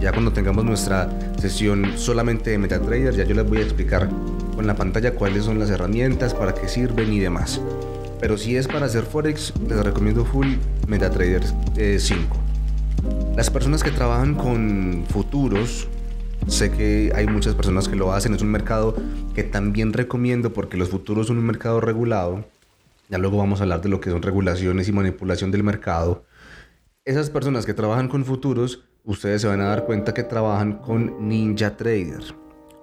Ya 0.00 0.12
cuando 0.12 0.32
tengamos 0.32 0.64
nuestra 0.64 1.08
sesión 1.40 1.92
solamente 1.96 2.50
de 2.50 2.58
MetaTrader, 2.58 3.14
ya 3.14 3.24
yo 3.24 3.34
les 3.34 3.48
voy 3.48 3.58
a 3.58 3.62
explicar 3.62 4.08
con 4.54 4.66
la 4.66 4.74
pantalla 4.74 5.14
cuáles 5.14 5.44
son 5.44 5.58
las 5.58 5.70
herramientas, 5.70 6.34
para 6.34 6.54
qué 6.54 6.68
sirven 6.68 7.12
y 7.12 7.18
demás. 7.18 7.60
Pero 8.20 8.36
si 8.36 8.56
es 8.56 8.66
para 8.66 8.86
hacer 8.86 9.04
Forex, 9.04 9.52
les 9.68 9.84
recomiendo 9.84 10.24
full 10.24 10.54
MetaTrader 10.86 11.42
5. 11.44 11.76
Eh, 11.76 11.98
las 13.36 13.50
personas 13.50 13.82
que 13.82 13.90
trabajan 13.90 14.34
con 14.34 15.04
futuros 15.08 15.88
Sé 16.46 16.70
que 16.70 17.12
hay 17.14 17.26
muchas 17.26 17.54
personas 17.54 17.88
que 17.88 17.96
lo 17.96 18.12
hacen, 18.12 18.32
es 18.32 18.40
un 18.40 18.50
mercado 18.50 18.94
que 19.34 19.42
también 19.42 19.92
recomiendo 19.92 20.52
porque 20.52 20.78
los 20.78 20.88
futuros 20.88 21.26
son 21.26 21.36
un 21.36 21.44
mercado 21.44 21.80
regulado. 21.80 22.46
Ya 23.08 23.18
luego 23.18 23.38
vamos 23.38 23.60
a 23.60 23.62
hablar 23.64 23.80
de 23.80 23.88
lo 23.88 24.00
que 24.00 24.10
son 24.10 24.22
regulaciones 24.22 24.88
y 24.88 24.92
manipulación 24.92 25.50
del 25.50 25.62
mercado. 25.62 26.24
Esas 27.04 27.30
personas 27.30 27.64
que 27.64 27.72
trabajan 27.72 28.08
con 28.08 28.24
futuros, 28.24 28.84
ustedes 29.04 29.40
se 29.40 29.48
van 29.48 29.60
a 29.60 29.68
dar 29.68 29.86
cuenta 29.86 30.12
que 30.12 30.22
trabajan 30.22 30.74
con 30.74 31.26
Ninja 31.26 31.76
Trader. 31.76 32.22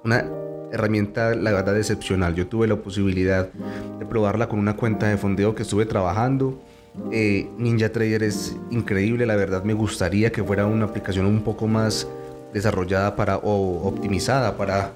Una 0.03 0.25
herramienta, 0.72 1.36
la 1.36 1.51
verdad, 1.51 1.77
excepcional. 1.77 2.34
Yo 2.34 2.48
tuve 2.48 2.67
la 2.67 2.75
posibilidad 2.75 3.50
de 4.00 4.05
probarla 4.05 4.50
con 4.50 4.60
una 4.60 4.75
cuenta 4.75 5.08
de 5.08 5.17
fondeo 5.17 5.53
que 5.53 5.62
estuve 5.62 5.86
trabajando. 5.86 6.60
Eh, 7.12 7.50
Ninja 7.58 7.89
Trader 7.89 8.24
es 8.24 8.55
increíble, 8.72 9.25
la 9.25 9.36
verdad 9.36 9.63
me 9.63 9.74
gustaría 9.74 10.32
que 10.32 10.44
fuera 10.44 10.65
una 10.65 10.86
aplicación 10.86 11.25
un 11.25 11.44
poco 11.44 11.67
más 11.67 12.08
desarrollada 12.53 13.17
para 13.17 13.38
o 13.38 13.86
optimizada 13.86 14.55
para, 14.55 14.94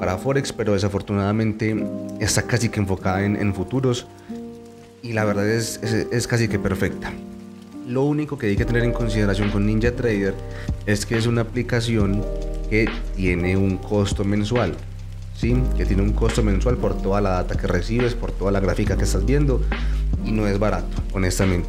para 0.00 0.16
Forex, 0.16 0.52
pero 0.52 0.72
desafortunadamente 0.72 1.76
está 2.18 2.42
casi 2.42 2.70
que 2.70 2.80
enfocada 2.80 3.22
en, 3.22 3.54
futuros 3.54 4.06
y 5.04 5.12
la 5.12 5.24
verdad 5.24 5.46
es, 5.48 5.80
es, 5.82 6.26
casi 6.26 6.48
que 6.48 6.58
perfecta. 6.58 7.12
Lo 7.86 8.04
único 8.04 8.38
que 8.38 8.46
hay 8.46 8.56
que 8.56 8.64
tener 8.64 8.84
en 8.84 8.92
consideración 8.92 9.50
con 9.50 9.66
Ninja 9.66 9.94
Trader 9.94 10.34
es 10.86 11.04
que 11.04 11.18
es 11.18 11.26
una 11.26 11.42
aplicación 11.42 12.24
que 12.70 12.88
tiene 13.14 13.54
un 13.58 13.76
costo 13.76 14.24
mensual. 14.24 14.74
¿sí? 15.36 15.62
Que 15.76 15.84
tiene 15.84 16.02
un 16.02 16.14
costo 16.14 16.42
mensual 16.42 16.78
por 16.78 17.00
toda 17.00 17.20
la 17.20 17.30
data 17.30 17.54
que 17.54 17.66
recibes, 17.66 18.14
por 18.14 18.32
toda 18.32 18.50
la 18.50 18.60
gráfica 18.60 18.96
que 18.96 19.04
estás 19.04 19.26
viendo 19.26 19.60
y 20.24 20.32
no 20.32 20.46
es 20.46 20.58
barato, 20.58 21.02
honestamente. 21.12 21.68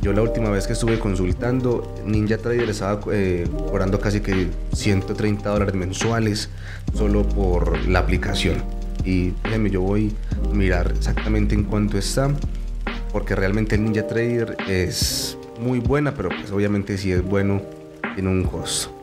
Yo 0.00 0.12
la 0.12 0.22
última 0.22 0.48
vez 0.50 0.68
que 0.68 0.74
estuve 0.74 1.00
consultando, 1.00 1.96
Ninja 2.06 2.38
Trader 2.38 2.70
estaba 2.70 3.00
eh, 3.12 3.48
cobrando 3.66 3.98
casi 3.98 4.20
que 4.20 4.46
130 4.72 5.50
dólares 5.50 5.74
mensuales 5.74 6.50
solo 6.94 7.28
por 7.28 7.76
la 7.88 7.98
aplicación. 7.98 8.62
Y 9.04 9.32
déjeme, 9.42 9.70
yo 9.70 9.80
voy 9.80 10.14
a 10.48 10.54
mirar 10.54 10.92
exactamente 10.96 11.56
en 11.56 11.64
cuánto 11.64 11.98
está, 11.98 12.32
porque 13.12 13.34
realmente 13.34 13.76
el 13.76 13.84
Ninja 13.84 14.06
Trader 14.06 14.56
es 14.68 15.38
muy 15.60 15.80
buena, 15.80 16.14
pero 16.14 16.28
pues 16.28 16.50
obviamente 16.50 16.98
si 16.98 17.12
es 17.12 17.22
bueno, 17.22 17.62
tiene 18.14 18.30
un 18.30 18.44
costo. 18.44 18.94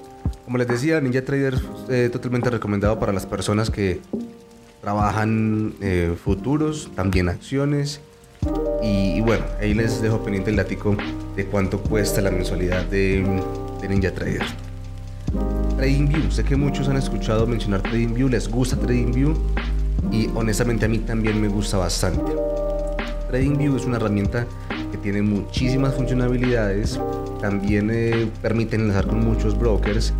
Como 0.46 0.58
les 0.58 0.68
decía, 0.68 1.02
Ninja 1.02 1.24
Trader 1.24 1.56
es 1.56 1.62
eh, 1.90 2.10
totalmente 2.12 2.50
recomendado 2.50 3.00
para 3.00 3.12
las 3.12 3.26
personas 3.26 3.70
que 3.70 4.00
trabajan 4.82 5.74
eh, 5.82 6.16
futuros, 6.24 6.92
también 6.96 7.30
acciones 7.30 8.02
y, 8.84 9.22
bueno, 9.22 9.44
ahí 9.60 9.74
les 9.74 10.02
dejo 10.02 10.24
pendiente 10.24 10.52
el 10.52 10.58
látigo 10.58 10.96
de 11.36 11.46
cuánto 11.46 11.80
cuesta 11.82 12.22
la 12.22 12.30
mensualidad 12.30 12.86
de, 12.86 13.42
Ninja 13.90 14.12
Trader. 14.12 14.46
TradingView, 15.78 16.32
sé 16.32 16.44
que 16.44 16.56
muchos 16.56 16.88
han 16.88 16.98
escuchado 16.98 17.46
mencionar 17.46 17.82
TradingView, 17.82 18.30
les 18.30 18.48
gusta 18.48 18.76
TradingView 18.78 19.36
y 20.12 20.28
honestamente 20.34 20.86
a 20.86 20.88
mí 20.88 21.00
también 21.00 21.40
me 21.40 21.48
gusta 21.48 21.78
bastante. 21.78 22.45
TradingView 23.28 23.76
es 23.76 23.86
una 23.86 23.98
herramienta 23.98 24.46
que 24.92 24.98
tiene 24.98 25.22
muchísimas 25.22 25.94
funcionalidades, 25.96 27.00
también 27.42 27.90
eh, 27.92 28.30
permite 28.42 28.76
enlazar 28.76 29.08
con 29.08 29.26
muchos 29.26 29.58
brokers 29.58 30.14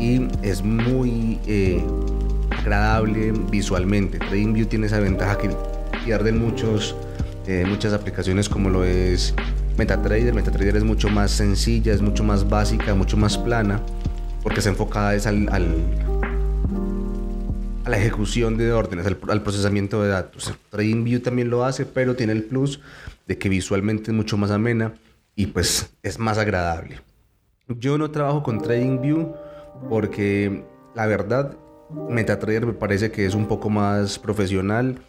y 0.00 0.28
es 0.42 0.62
muy 0.62 1.38
eh, 1.46 1.82
agradable 2.58 3.32
visualmente. 3.50 4.18
TradingView 4.18 4.66
tiene 4.66 4.86
esa 4.86 5.00
ventaja 5.00 5.38
que 5.38 5.50
pierden 6.04 6.38
muchos 6.38 6.94
eh, 7.48 7.64
muchas 7.66 7.94
aplicaciones 7.94 8.46
como 8.46 8.68
lo 8.68 8.84
es 8.84 9.34
MetaTrader. 9.78 10.34
MetaTrader 10.34 10.76
es 10.76 10.84
mucho 10.84 11.08
más 11.08 11.30
sencilla, 11.30 11.94
es 11.94 12.02
mucho 12.02 12.22
más 12.22 12.46
básica, 12.46 12.94
mucho 12.94 13.16
más 13.16 13.38
plana, 13.38 13.80
porque 14.42 14.60
se 14.60 14.68
enfocada 14.68 15.14
es 15.14 15.26
al, 15.26 15.48
al 15.50 15.64
la 17.88 17.98
ejecución 17.98 18.56
de 18.56 18.72
órdenes, 18.72 19.06
al, 19.06 19.42
procesamiento 19.42 20.02
de 20.02 20.10
datos. 20.10 20.52
TradingView 20.70 21.20
también 21.20 21.50
lo 21.50 21.64
hace, 21.64 21.86
pero 21.86 22.14
tiene 22.14 22.32
el 22.32 22.44
plus 22.44 22.80
de 23.26 23.38
que 23.38 23.48
visualmente 23.48 24.10
es 24.10 24.16
mucho 24.16 24.36
más 24.36 24.50
amena 24.50 24.94
y 25.34 25.46
pues 25.46 25.90
es 26.02 26.18
más 26.18 26.38
agradable. 26.38 27.00
Yo 27.68 27.98
no 27.98 28.10
trabajo 28.10 28.42
con 28.42 28.60
TradingView 28.60 29.34
porque 29.88 30.64
la 30.94 31.06
verdad 31.06 31.56
MetaTrader 32.08 32.66
me 32.66 32.72
parece 32.72 33.10
que 33.10 33.26
es 33.26 33.34
un 33.34 33.46
poco 33.46 33.70
más 33.70 34.18
profesional 34.18 35.00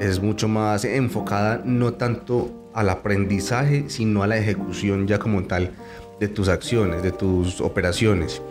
es 0.00 0.20
mucho 0.20 0.48
más 0.48 0.84
enfocada 0.84 1.62
no 1.64 1.94
tanto 1.94 2.70
al 2.74 2.90
aprendizaje, 2.90 3.84
sino 3.88 4.22
a 4.22 4.26
la 4.26 4.36
ejecución 4.36 5.06
ya 5.06 5.18
como 5.18 5.44
tal 5.44 5.72
de 6.20 6.28
tus 6.28 6.48
acciones, 6.48 7.02
de 7.02 7.12
tus 7.12 7.60
operaciones. 7.60 8.42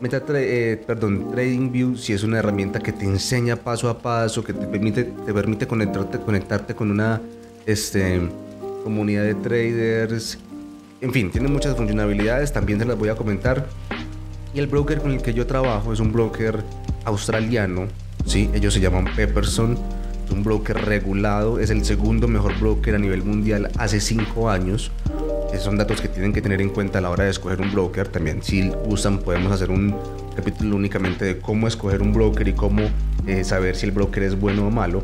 MetaTrader, 0.00 0.48
eh, 0.48 0.76
perdón, 0.76 1.30
TradingView 1.30 1.96
si 1.96 2.12
es 2.12 2.22
una 2.22 2.38
herramienta 2.38 2.80
que 2.80 2.92
te 2.92 3.04
enseña 3.04 3.56
paso 3.56 3.88
a 3.88 3.98
paso, 3.98 4.44
que 4.44 4.52
te 4.52 4.66
permite, 4.66 5.04
te 5.04 5.32
permite 5.32 5.66
conectarte, 5.66 6.18
conectarte 6.18 6.74
con 6.74 6.90
una 6.90 7.20
este, 7.64 8.20
comunidad 8.84 9.24
de 9.24 9.34
traders. 9.34 10.38
En 11.00 11.12
fin, 11.12 11.30
tiene 11.30 11.48
muchas 11.48 11.76
funcionalidades, 11.76 12.52
también 12.52 12.78
te 12.78 12.84
las 12.84 12.98
voy 12.98 13.08
a 13.08 13.14
comentar. 13.14 13.66
Y 14.52 14.58
el 14.58 14.66
broker 14.66 15.00
con 15.00 15.12
el 15.12 15.22
que 15.22 15.32
yo 15.32 15.46
trabajo 15.46 15.92
es 15.92 16.00
un 16.00 16.12
broker 16.12 16.62
australiano, 17.04 17.86
¿sí? 18.26 18.50
ellos 18.54 18.74
se 18.74 18.80
llaman 18.80 19.06
Pepperson 19.14 19.76
un 20.30 20.42
broker 20.42 20.76
regulado, 20.84 21.58
es 21.58 21.70
el 21.70 21.84
segundo 21.84 22.28
mejor 22.28 22.58
broker 22.58 22.94
a 22.94 22.98
nivel 22.98 23.22
mundial 23.22 23.70
hace 23.78 24.00
cinco 24.00 24.50
años. 24.50 24.90
Son 25.58 25.76
datos 25.76 26.00
que 26.00 26.08
tienen 26.08 26.32
que 26.32 26.42
tener 26.42 26.60
en 26.60 26.70
cuenta 26.70 26.98
a 26.98 27.00
la 27.00 27.10
hora 27.10 27.24
de 27.24 27.30
escoger 27.30 27.60
un 27.60 27.72
broker. 27.72 28.08
También 28.08 28.42
si 28.42 28.70
usan 28.86 29.18
podemos 29.18 29.52
hacer 29.52 29.70
un 29.70 29.94
capítulo 30.34 30.76
únicamente 30.76 31.24
de 31.24 31.38
cómo 31.38 31.66
escoger 31.66 32.02
un 32.02 32.12
broker 32.12 32.46
y 32.46 32.52
cómo 32.52 32.82
eh, 33.26 33.42
saber 33.42 33.74
si 33.76 33.86
el 33.86 33.92
broker 33.92 34.22
es 34.22 34.38
bueno 34.38 34.66
o 34.66 34.70
malo. 34.70 35.02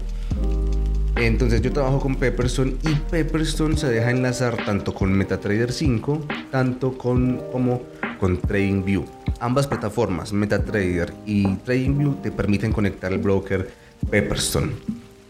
Entonces 1.17 1.61
yo 1.63 1.73
trabajo 1.73 2.01
con 2.01 2.17
Pepperstone 2.17 2.77
y 2.83 2.95
Pepperstone 3.11 3.77
se 3.77 3.89
deja 3.89 4.11
enlazar 4.11 4.57
tanto 4.65 4.95
con 4.95 5.13
MetaTrader 5.13 5.73
5, 5.73 6.27
tanto 6.51 6.97
con, 6.99 7.43
como 7.53 7.83
con 8.19 8.41
TradingView. 8.41 9.05
ambas 9.41 9.67
plataformas, 9.67 10.33
MetaTrader 10.33 11.13
y 11.27 11.47
TradingView, 11.57 12.15
te 12.23 12.33
permiten 12.33 12.73
conectar 12.73 13.13
el 13.13 13.19
broker 13.19 13.71
Pepperstone. 14.11 14.73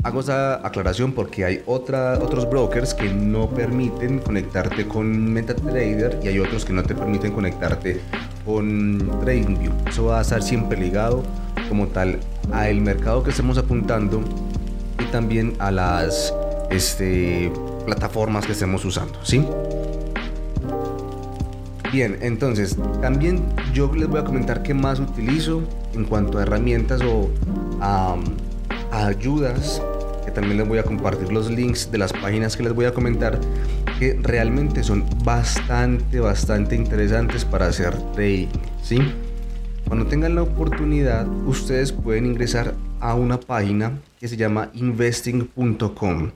Hago 0.05 0.21
esa 0.21 0.67
aclaración 0.67 1.13
porque 1.13 1.45
hay 1.45 1.63
otra, 1.67 2.19
otros 2.21 2.51
brokers 2.51 2.93
que 2.93 3.13
no 3.13 3.49
permiten 3.49 4.19
conectarte 4.19 4.89
con 4.89 5.33
MetaTrader 5.33 6.19
y 6.25 6.29
hay 6.29 6.39
otros 6.41 6.65
que 6.65 6.73
no 6.73 6.83
te 6.83 6.95
permiten 6.95 7.33
conectarte 7.33 8.01
con 8.45 8.99
TradingView. 9.21 9.73
Eso 9.87 10.07
va 10.07 10.19
a 10.19 10.23
estar 10.23 10.43
siempre 10.43 10.77
ligado 10.77 11.23
como 11.69 11.87
tal 11.87 12.19
al 12.53 12.81
mercado 12.81 13.23
que 13.23 13.31
estemos 13.31 13.59
apuntando 13.59 14.25
y 14.99 15.05
también 15.13 15.55
a 15.61 15.71
las 15.71 16.35
este, 16.71 17.53
plataformas 17.87 18.45
que 18.45 18.53
estemos 18.53 18.85
usando, 18.85 19.19
¿sí? 19.23 19.47
Bien, 21.93 22.19
entonces 22.23 22.77
también 23.03 23.45
yo 23.73 23.95
les 23.95 24.09
voy 24.09 24.19
a 24.19 24.25
comentar 24.25 24.63
qué 24.63 24.73
más 24.73 24.99
utilizo 24.99 25.63
en 25.95 26.07
cuanto 26.07 26.39
a 26.39 26.43
herramientas 26.43 27.03
o 27.03 27.29
a, 27.81 28.17
ayudas, 28.91 29.83
también 30.33 30.59
les 30.59 30.69
voy 30.69 30.79
a 30.79 30.83
compartir 30.83 31.33
los 31.33 31.51
links 31.51 31.91
de 31.91 31.99
las 31.99 32.13
páginas 32.13 32.57
que 32.57 32.63
les 32.63 32.73
voy 32.73 32.87
a 32.87 32.93
comentar, 32.93 33.39
que 33.99 34.19
realmente 34.23 34.83
son 34.83 35.05
bastante, 35.25 36.21
bastante 36.21 36.75
interesantes 36.75 37.45
para 37.45 37.67
hacer 37.67 37.95
trading, 38.13 38.49
¿sí? 38.83 38.99
Cuando 39.87 40.07
tengan 40.07 40.35
la 40.35 40.43
oportunidad, 40.43 41.29
ustedes 41.47 41.93
pueden 41.93 42.27
ingresar 42.27 42.75
a 43.01 43.15
una 43.15 43.39
página 43.39 44.01
que 44.19 44.29
se 44.29 44.37
llama 44.37 44.71
investing.com. 44.75 46.31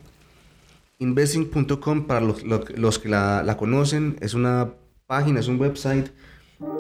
Investing.com, 0.99 2.07
para 2.07 2.21
los, 2.21 2.99
que 2.99 3.09
la, 3.09 3.57
conocen, 3.59 4.17
es 4.21 4.35
una 4.35 4.71
página, 5.07 5.41
es 5.41 5.49
un 5.49 5.61
website 5.61 6.09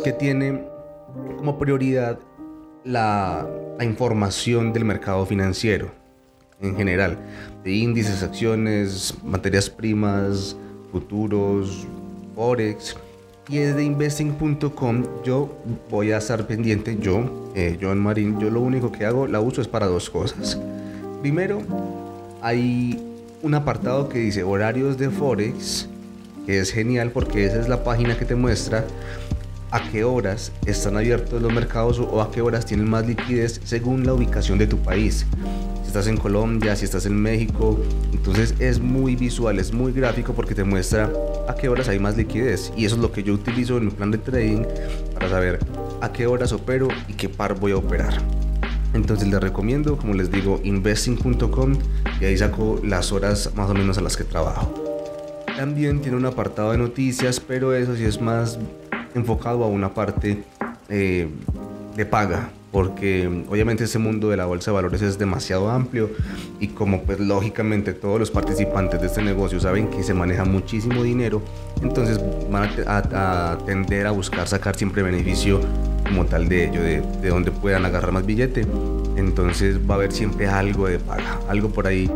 que 0.02 0.12
tiene 0.12 0.64
como 1.37 1.58
prioridad 1.58 2.18
la 2.85 3.49
información 3.80 4.73
del 4.73 4.85
mercado 4.85 5.26
financiero 5.26 6.06
en 6.61 6.77
general, 6.77 7.19
de 7.65 7.73
índices, 7.73 8.23
acciones, 8.23 9.15
materias 9.25 9.69
primas, 9.69 10.57
futuros, 10.93 11.87
forex. 12.35 12.97
Y 13.49 13.59
desde 13.59 13.85
investing.com 13.85 15.05
yo 15.25 15.57
voy 15.89 16.11
a 16.11 16.19
estar 16.19 16.47
pendiente, 16.47 16.97
yo, 17.01 17.51
eh, 17.55 17.79
John 17.81 17.99
Marín, 17.99 18.41
yo 18.41 18.51
lo 18.51 18.61
único 18.61 18.91
que 18.91 19.07
hago, 19.07 19.27
la 19.27 19.41
uso 19.41 19.61
es 19.61 19.69
para 19.69 19.87
dos 19.87 20.11
cosas. 20.11 20.59
Primero, 21.21 21.63
hay 22.43 23.01
un 23.43 23.55
apartado 23.55 24.09
que 24.09 24.19
dice 24.19 24.43
horarios 24.43 24.99
de 24.99 25.11
Forex, 25.11 25.89
que 26.45 26.59
es 26.59 26.73
genial 26.73 27.11
porque 27.13 27.45
esa 27.45 27.61
es 27.61 27.69
la 27.69 27.85
página 27.85 28.19
que 28.19 28.25
te 28.25 28.35
muestra 28.35 28.85
a 29.71 29.91
qué 29.91 30.05
horas 30.05 30.53
están 30.65 30.97
abiertos 30.97 31.43
los 31.43 31.53
mercados 31.53 31.99
o 31.99 32.21
a 32.23 32.31
qué 32.31 32.41
horas 32.41 32.67
tienen 32.67 32.89
más 32.89 33.07
liquidez 33.07 33.61
según 33.65 34.07
la 34.07 34.15
ubicación 34.15 34.59
de 34.59 34.67
tu 34.67 34.79
país. 34.79 35.27
Estás 35.97 36.12
en 36.12 36.19
Colombia, 36.19 36.76
si 36.76 36.85
estás 36.85 37.07
en 37.07 37.17
México, 37.17 37.81
entonces 38.12 38.55
es 38.59 38.81
muy 38.81 39.17
visual, 39.17 39.59
es 39.59 39.73
muy 39.73 39.93
gráfico 39.93 40.35
porque 40.35 40.55
te 40.55 40.62
muestra 40.62 41.11
a 41.49 41.55
qué 41.55 41.71
horas 41.71 41.88
hay 41.88 41.99
más 41.99 42.19
liquidez 42.19 42.71
y 42.76 42.85
eso 42.85 42.97
es 42.97 43.00
lo 43.00 43.11
que 43.12 43.23
yo 43.23 43.33
utilizo 43.33 43.79
en 43.79 43.87
mi 43.87 43.91
plan 43.91 44.11
de 44.11 44.19
trading 44.19 44.65
para 45.15 45.31
saber 45.31 45.59
a 46.03 46.12
qué 46.12 46.26
horas 46.26 46.53
opero 46.53 46.88
y 47.09 47.15
qué 47.15 47.31
par 47.31 47.59
voy 47.59 47.73
a 47.73 47.79
operar. 47.79 48.12
Entonces 48.93 49.26
les 49.26 49.41
recomiendo, 49.41 49.97
como 49.97 50.12
les 50.12 50.31
digo, 50.31 50.61
investing.com 50.65 51.79
y 52.21 52.25
ahí 52.26 52.37
saco 52.37 52.79
las 52.85 53.11
horas 53.11 53.53
más 53.57 53.71
o 53.71 53.73
menos 53.73 53.97
a 53.97 54.03
las 54.03 54.19
que 54.19 54.25
trabajo. 54.25 54.75
También 55.57 56.03
tiene 56.03 56.19
un 56.19 56.26
apartado 56.26 56.73
de 56.73 56.76
noticias, 56.76 57.41
pero 57.41 57.73
eso 57.73 57.97
sí 57.97 58.05
es 58.05 58.21
más 58.21 58.59
enfocado 59.15 59.65
a 59.65 59.69
una 59.69 59.95
parte 59.95 60.45
eh, 60.91 61.26
de 61.97 62.05
paga, 62.05 62.50
porque 62.76 63.26
obviamente 63.49 63.85
ese 63.85 63.99
mundo 63.99 64.28
de 64.28 64.37
la 64.37 64.45
bolsa 64.45 64.71
de 64.71 64.75
valores 64.75 65.00
es 65.00 65.16
demasiado 65.16 65.71
amplio 65.71 66.11
y 66.61 66.68
como 66.68 67.04
pues 67.04 67.18
lógicamente 67.18 67.95
todos 67.95 68.21
los 68.21 68.30
participantes 68.30 69.01
de 69.01 69.07
este 69.07 69.22
negocio 69.22 69.59
saben 69.59 69.88
que 69.88 70.03
se 70.03 70.12
maneja 70.12 70.44
muchísimo 70.44 71.03
dinero, 71.03 71.40
entonces 71.81 72.20
van 72.51 72.68
a, 72.87 73.57
tender 73.64 74.07
a 74.07 74.11
buscar 74.11 74.46
sacar 74.46 74.77
siempre 74.77 75.03
beneficio 75.03 75.59
como 76.07 76.27
tal 76.27 76.51
de 76.51 76.66
ello, 76.66 76.83
de, 76.83 77.01
de 77.22 77.29
donde 77.31 77.51
puedan 77.51 77.87
agarrar 77.87 78.12
más 78.12 78.27
billete. 78.27 78.66
Entonces 79.16 79.79
va 79.79 79.94
a 79.94 79.96
haber 79.96 80.12
siempre 80.12 80.46
algo 80.46 80.87
de 80.87 80.98
paga, 80.98 81.40
algo 81.48 81.70
por 81.70 81.87
ahí 81.87 82.11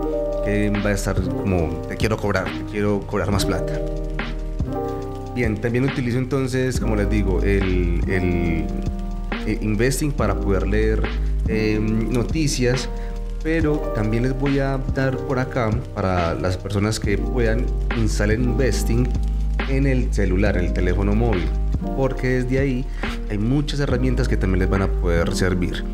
que 0.44 0.68
va 0.84 0.90
a 0.90 0.92
estar 0.92 1.18
como 1.22 1.86
te 1.88 1.96
quiero 1.96 2.18
cobrar, 2.18 2.44
te 2.44 2.70
quiero 2.70 3.00
cobrar 3.06 3.30
más 3.30 3.46
plata. 3.46 3.80
Bien, 5.34 5.56
también 5.56 5.84
utilizo 5.84 6.18
entonces, 6.18 6.78
como 6.78 6.96
les 6.96 7.08
digo, 7.08 7.40
el, 7.40 8.66
Investing 9.60 10.12
para 10.12 10.38
poder 10.38 10.66
leer 10.66 11.02
em, 11.48 12.10
noticias, 12.12 12.88
pero 13.42 13.78
también 13.94 14.24
les 14.24 14.38
voy 14.38 14.58
a 14.58 14.78
dar 14.94 15.16
por 15.16 15.38
acá 15.38 15.70
para 15.94 16.34
las 16.34 16.56
personas 16.56 17.00
que 17.00 17.16
puedan 17.16 17.66
instalar 17.96 18.38
Investing 18.38 19.08
en 19.68 19.86
el 19.86 20.12
celular, 20.12 20.56
en 20.56 20.66
el 20.66 20.72
teléfono 20.72 21.14
móvil, 21.14 21.46
porque 21.96 22.42
desde 22.42 22.58
ahí 22.58 22.84
hay 23.30 23.38
muchas 23.38 23.80
herramientas 23.80 24.28
que 24.28 24.36
también 24.36 24.60
les 24.60 24.70
van 24.70 24.82
a 24.82 24.88
poder 24.88 25.34
servir. 25.34 25.84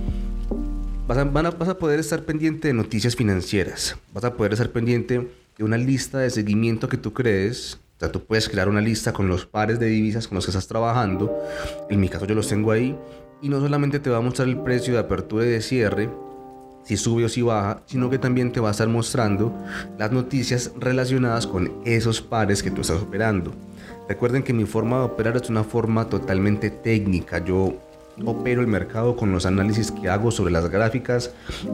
Vas 1.07 1.19
a, 1.19 1.25
van 1.25 1.47
a, 1.47 1.51
vas 1.51 1.69
a 1.69 1.79
poder 1.79 2.01
estar 2.01 2.23
pendiente 2.23 2.69
de 2.69 2.75
noticias 2.75 3.15
financieras, 3.15 3.97
vas 4.13 4.25
a 4.25 4.35
poder 4.35 4.53
estar 4.55 4.71
pendiente 4.71 5.29
de 5.57 5.65
una 5.65 5.79
lista 5.79 6.19
de 6.19 6.31
seguimiento 6.31 6.89
que 6.89 6.97
tú 6.97 7.13
crees. 7.13 7.79
O 7.97 8.01
sea, 8.01 8.13
tú 8.13 8.23
puedes 8.23 8.49
crear 8.49 8.69
una 8.69 8.81
lista 8.81 9.13
con 9.13 9.27
los 9.27 9.47
pares 9.47 9.79
de 9.79 9.87
divisas 9.87 10.29
con 10.29 10.37
los 10.37 10.45
que 10.45 10.51
estás 10.51 10.67
trabajando. 10.67 11.35
En 11.89 11.99
mi 11.99 12.09
caso 12.09 12.27
yo 12.27 12.35
los 12.35 12.49
tengo 12.49 12.71
ahí. 12.71 12.95
Y 13.43 13.49
no 13.49 13.61
solamente 13.61 14.01
te 14.01 14.11
va 14.11 14.19
a 14.19 14.21
mostrar 14.21 14.49
el 14.49 14.59
precio 14.59 14.95
de 14.95 15.01
apertura 15.01 15.45
y 15.45 15.49
de 15.49 15.61
cierre, 15.61 16.11
si 16.85 16.97
sube 16.97 17.25
o 17.25 17.29
si 17.29 17.43
baja, 17.43 17.83
sino 17.87 18.09
que 18.09 18.19
también 18.19 18.53
te 18.53 18.61
va 18.61 18.69
a 18.69 18.71
estar 18.71 18.89
mostrando 18.89 19.53
las 19.99 20.13
noticias 20.13 20.73
relacionadas 20.79 21.47
con 21.47 21.73
esos 21.85 22.23
pares 22.23 22.63
que 22.63 22.71
tú 22.71 22.83
estás 22.83 23.03
operando. 23.03 23.53
Recuerden 24.09 24.45
que 24.45 24.53
mi 24.53 24.65
forma 24.65 24.99
de 24.99 25.05
operar 25.05 25.37
es 25.37 25.51
una 25.51 25.65
forma 25.65 26.09
totalmente 26.09 26.71
técnica. 26.71 27.45
Yo 27.45 27.75
opero 28.25 28.61
el 28.61 28.69
mercado 28.69 29.17
con 29.17 29.33
los 29.33 29.47
análisis 29.47 29.91
que 29.91 30.09
hago 30.09 30.31
sobre 30.31 30.53
las 30.53 30.71
gráficas, 30.71 31.33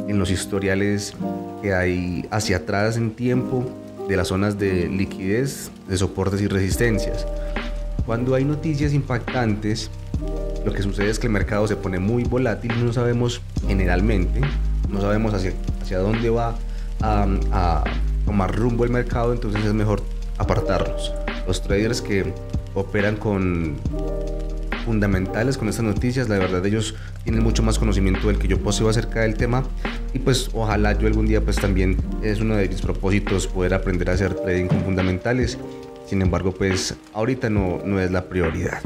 en 0.08 0.18
los 0.18 0.30
historiales 0.30 1.14
que 1.60 1.74
hay 1.74 2.26
hacia 2.30 2.56
atrás 2.56 2.96
en 2.96 3.12
tiempo, 3.12 3.64
de 4.08 4.16
las 4.16 4.28
zonas 4.28 4.58
de 4.58 4.88
liquidez, 4.88 5.70
de 5.88 5.96
soportes 5.96 6.40
y 6.40 6.48
resistencias. 6.48 7.26
Cuando 8.06 8.34
hay 8.34 8.44
noticias 8.44 8.94
impactantes, 8.94 9.90
lo 10.64 10.72
que 10.72 10.82
sucede 10.82 11.10
es 11.10 11.18
que 11.18 11.26
el 11.26 11.32
mercado 11.32 11.66
se 11.66 11.76
pone 11.76 11.98
muy 11.98 12.24
volátil 12.24 12.72
y 12.78 12.82
no 12.82 12.92
sabemos 12.92 13.40
generalmente, 13.66 14.40
no 14.88 15.00
sabemos 15.00 15.34
hacia, 15.34 15.52
hacia 15.80 15.98
dónde 15.98 16.30
va 16.30 16.56
a, 17.00 17.26
a 17.52 17.84
tomar 18.24 18.54
rumbo 18.54 18.84
el 18.84 18.90
mercado, 18.90 19.32
entonces 19.32 19.64
es 19.64 19.72
mejor 19.74 20.02
apartarlos 20.38 21.12
los 21.46 21.62
traders 21.62 22.00
que 22.00 22.32
operan 22.74 23.16
con 23.16 23.76
fundamentales 24.84 25.56
con 25.56 25.68
estas 25.68 25.84
noticias, 25.84 26.28
la 26.28 26.38
verdad 26.38 26.64
ellos 26.66 26.94
tienen 27.22 27.42
mucho 27.42 27.62
más 27.62 27.78
conocimiento 27.78 28.26
del 28.26 28.38
que 28.38 28.48
yo 28.48 28.58
poseo 28.58 28.88
acerca 28.88 29.20
del 29.20 29.34
tema 29.34 29.62
y 30.12 30.18
pues 30.18 30.50
ojalá 30.54 30.98
yo 30.98 31.06
algún 31.06 31.26
día 31.26 31.40
pues 31.40 31.56
también 31.56 31.96
es 32.22 32.40
uno 32.40 32.56
de 32.56 32.68
mis 32.68 32.80
propósitos 32.80 33.46
poder 33.46 33.74
aprender 33.74 34.10
a 34.10 34.14
hacer 34.14 34.34
trading 34.34 34.66
con 34.66 34.82
fundamentales, 34.82 35.56
sin 36.06 36.20
embargo 36.20 36.52
pues 36.52 36.96
ahorita 37.12 37.48
no, 37.48 37.80
no 37.84 38.00
es 38.00 38.10
la 38.10 38.24
prioridad. 38.24 38.80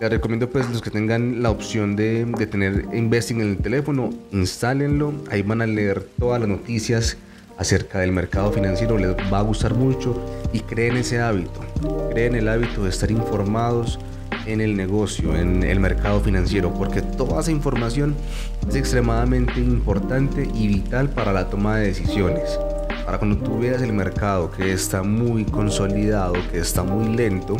Les 0.00 0.08
recomiendo 0.08 0.48
pues 0.48 0.66
los 0.70 0.80
que 0.80 0.90
tengan 0.90 1.42
la 1.42 1.50
opción 1.50 1.94
de, 1.94 2.24
de 2.24 2.46
tener 2.46 2.86
investing 2.94 3.42
en 3.42 3.50
el 3.50 3.58
teléfono, 3.58 4.08
instálenlo, 4.32 5.12
ahí 5.30 5.42
van 5.42 5.60
a 5.60 5.66
leer 5.66 6.02
todas 6.18 6.40
las 6.40 6.48
noticias 6.48 7.18
acerca 7.58 7.98
del 7.98 8.10
mercado 8.10 8.50
financiero. 8.50 8.96
Les 8.96 9.14
va 9.30 9.40
a 9.40 9.42
gustar 9.42 9.74
mucho 9.74 10.18
y 10.54 10.60
creen 10.60 10.96
ese 10.96 11.20
hábito, 11.20 11.60
creen 12.12 12.34
el 12.34 12.48
hábito 12.48 12.84
de 12.84 12.88
estar 12.88 13.10
informados 13.10 13.98
en 14.46 14.62
el 14.62 14.74
negocio, 14.74 15.36
en 15.36 15.62
el 15.62 15.80
mercado 15.80 16.18
financiero, 16.20 16.72
porque 16.72 17.02
toda 17.02 17.42
esa 17.42 17.50
información 17.50 18.16
es 18.66 18.76
extremadamente 18.76 19.60
importante 19.60 20.48
y 20.54 20.66
vital 20.66 21.10
para 21.10 21.30
la 21.30 21.50
toma 21.50 21.76
de 21.76 21.88
decisiones. 21.88 22.58
Para 23.04 23.18
cuando 23.18 23.36
tú 23.36 23.58
veas 23.58 23.82
el 23.82 23.92
mercado 23.92 24.50
que 24.50 24.72
está 24.72 25.02
muy 25.02 25.44
consolidado, 25.44 26.32
que 26.50 26.58
está 26.58 26.82
muy 26.82 27.14
lento, 27.14 27.58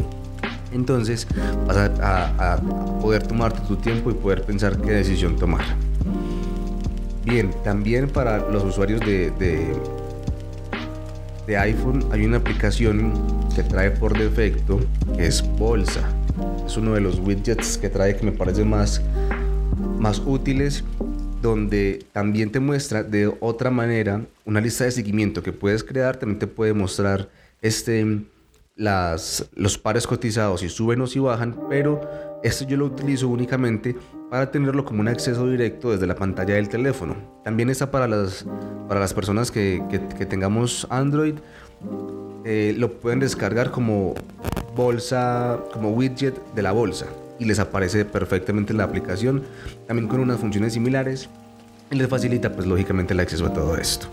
entonces 0.73 1.27
vas 1.67 1.77
a, 1.77 2.61
poder 3.01 3.27
tomarte 3.27 3.61
tu 3.67 3.77
tiempo 3.77 4.11
y 4.11 4.15
poder 4.15 4.45
pensar 4.45 4.81
qué 4.81 4.93
decisión 4.93 5.37
tomar. 5.37 5.65
Bien, 7.25 7.51
también 7.65 8.09
para 8.09 8.39
los 8.51 8.65
usuarios 8.65 9.01
de, 9.01 9.31
de, 11.47 11.57
iPhone 11.57 12.05
hay 12.13 12.25
una 12.25 12.37
aplicación 12.37 13.13
que 13.55 13.65
trae 13.65 13.91
por 13.91 14.17
defecto 14.17 14.79
que 15.17 15.27
es 15.27 15.43
Bolsa. 15.59 16.09
Es 16.65 16.77
uno 16.77 16.95
de 16.95 17.01
los 17.01 17.19
widgets 17.19 17.77
que 17.77 17.89
trae 17.89 18.17
que 18.17 18.25
me 18.25 18.31
parece 18.33 18.65
más, 18.65 19.03
más 19.99 20.23
útiles 20.25 20.85
donde 21.43 22.05
también 22.13 22.53
te 22.53 22.61
muestra 22.61 23.03
de 23.03 23.33
otra 23.41 23.71
manera 23.71 24.23
una 24.45 24.61
lista 24.61 24.85
de 24.85 24.91
seguimiento 24.91 25.43
que 25.43 25.53
puedes 25.53 25.83
crear, 25.83 26.17
también 26.19 26.39
te 26.39 26.47
puede 26.47 26.75
mostrar 26.75 27.29
este, 27.63 28.23
las, 28.77 29.49
los 29.55 29.79
pares 29.79 30.07
cotizados 30.07 30.61
si 30.61 30.69
suben 30.69 31.01
o 31.01 31.07
si 31.07 31.19
bajan, 31.19 31.57
pero 31.69 32.01
Esto 32.43 32.65
yo 32.67 32.79
lo 32.79 32.87
utilizo 32.87 33.29
únicamente 33.29 33.95
para 34.31 34.51
tenerlo 34.51 34.85
como 34.85 35.01
un 35.01 35.09
acceso 35.09 35.47
directo 35.47 35.91
desde 35.91 36.07
la 36.07 36.15
pantalla 36.15 36.55
del 36.55 36.71
teléfono. 36.71 37.15
También 37.45 37.69
está 37.69 37.91
para 37.91 38.09
las, 38.09 38.47
para 38.89 38.99
las 38.99 39.13
personas 39.13 39.51
que, 39.51 39.83
que, 39.91 40.25
tengamos 40.25 40.87
Android. 40.89 41.35
Eh, 42.47 42.75
lo 42.79 42.93
pueden 42.93 43.21
descargar 43.21 43.71
como 43.71 44.15
bolsa, 44.75 45.59
como 45.73 45.91
widget 45.91 46.35
de 46.55 46.63
la 46.63 46.73
bolsa 46.73 47.07
y 47.39 47.45
les 47.45 47.59
aparece 47.59 48.05
perfectamente 48.05 48.73
en 48.73 48.79
la 48.79 48.85
aplicación, 48.85 49.43
también 49.87 50.09
con 50.09 50.21
unas 50.21 50.39
funciones 50.39 50.75
similares 50.75 51.29
y 51.91 51.97
les 51.97 52.09
facilita 52.09 52.53
pues 52.53 52.67
lógicamente 52.67 53.15
el 53.15 53.21
acceso 53.21 53.47
a 53.47 53.53
todo 53.53 53.77
esto. 53.77 54.07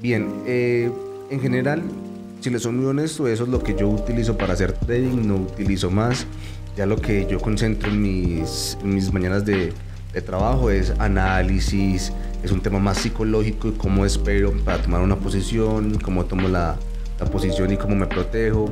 Bien, 0.00 0.42
eh, 0.46 0.90
en 1.30 1.40
general, 1.40 1.82
si 2.40 2.48
les 2.48 2.62
soy 2.62 2.72
muy 2.72 2.86
honesto, 2.86 3.28
eso 3.28 3.44
es 3.44 3.48
lo 3.50 3.62
que 3.62 3.74
yo 3.74 3.88
utilizo 3.88 4.36
para 4.36 4.54
hacer 4.54 4.72
trading, 4.72 5.26
no 5.26 5.36
utilizo 5.36 5.90
más. 5.90 6.26
Ya 6.76 6.86
lo 6.86 6.96
que 6.96 7.26
yo 7.26 7.38
concentro 7.38 7.90
en 7.90 8.00
mis, 8.00 8.78
mis 8.82 9.12
mañanas 9.12 9.44
de, 9.44 9.72
de 10.12 10.22
trabajo 10.22 10.70
es 10.70 10.94
análisis, 10.98 12.12
es 12.42 12.50
un 12.50 12.60
tema 12.60 12.78
más 12.78 12.98
psicológico 12.98 13.68
y 13.68 13.72
cómo 13.72 14.06
espero 14.06 14.52
para 14.64 14.80
tomar 14.80 15.02
una 15.02 15.16
posición, 15.16 15.98
cómo 15.98 16.24
tomo 16.24 16.48
la, 16.48 16.76
la 17.18 17.26
posición 17.26 17.72
y 17.72 17.76
cómo 17.76 17.94
me 17.94 18.06
protejo. 18.06 18.68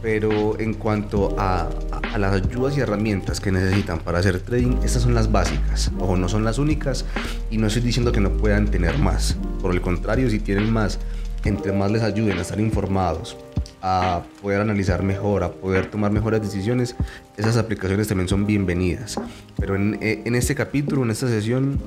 Pero 0.00 0.58
en 0.60 0.74
cuanto 0.74 1.34
a, 1.38 1.68
a, 1.90 2.18
las 2.18 2.32
ayudas 2.32 2.76
y 2.78 2.80
herramientas 2.80 3.40
que 3.40 3.50
necesitan 3.50 3.98
para 3.98 4.20
hacer 4.20 4.38
trading, 4.40 4.76
estas 4.84 5.02
son 5.02 5.12
las 5.12 5.30
básicas. 5.30 5.90
Ojo, 5.98 6.16
no 6.16 6.28
son 6.28 6.44
las 6.44 6.58
únicas 6.58 7.04
y 7.50 7.58
no 7.58 7.66
estoy 7.66 7.82
diciendo 7.82 8.12
que 8.12 8.20
no 8.20 8.30
puedan 8.30 8.68
tener 8.68 8.96
más. 8.98 9.36
Por 9.60 9.72
el 9.72 9.80
contrario, 9.80 10.30
si 10.30 10.38
tienen 10.38 10.72
más, 10.72 11.00
entre 11.48 11.72
más 11.72 11.90
les 11.90 12.02
ayuden 12.02 12.38
a 12.38 12.42
estar 12.42 12.60
informados, 12.60 13.36
a 13.82 14.22
poder 14.42 14.60
analizar 14.60 15.02
mejor, 15.02 15.42
a 15.44 15.50
poder 15.50 15.86
tomar 15.90 16.12
mejores 16.12 16.40
decisiones, 16.40 16.94
esas 17.36 17.56
aplicaciones 17.56 18.08
también 18.08 18.28
son 18.28 18.46
bienvenidas. 18.46 19.20
Pero 19.58 19.76
en, 19.76 19.98
eh, 20.00 20.22
en 20.24 20.34
este 20.34 20.54
capítulo, 20.54 21.02
en 21.02 21.10
esta 21.10 21.28
sesión, 21.28 21.78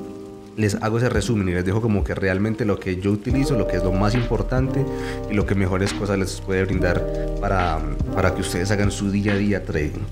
les 0.58 0.76
hago 0.76 0.97
ese 0.97 1.10
resumen 1.10 1.47
y 1.50 1.54
les 1.54 1.65
dejo 1.65 1.82
como 1.82 2.04
que 2.04 2.13
realmente 2.13 2.65
lo 2.65 2.80
que 2.80 2.97
yo 2.97 3.12
utilizo, 3.12 3.58
lo 3.58 3.67
que 3.67 3.78
es 3.78 3.84
lo 3.84 3.91
más 3.91 4.15
importante 4.15 4.86
y 5.30 5.34
lo 5.34 5.45
que 5.45 5.56
mejores 5.56 5.93
cosas 5.93 6.19
les 6.19 6.41
puede 6.41 6.65
brindar 6.65 7.04
para, 7.39 7.80
para 8.13 8.36
que 8.36 8.41
ustedes 8.41 8.69
hagan 8.71 8.91
su 8.91 9.12
día 9.12 9.34
a 9.34 9.38
día 9.38 9.63
trading. 9.63 10.04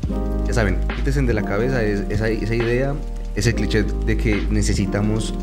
Ya 0.47 0.53
saben, 0.53 0.77
quítense 0.95 1.21
de 1.21 1.33
la 1.33 1.43
cabeza 1.43 1.83
esa 1.83 2.29
idea, 2.29 2.95
ese 3.35 3.53
cliché 3.53 3.83
de 3.83 4.17
que 4.17 4.47
necesitamos 4.49 5.33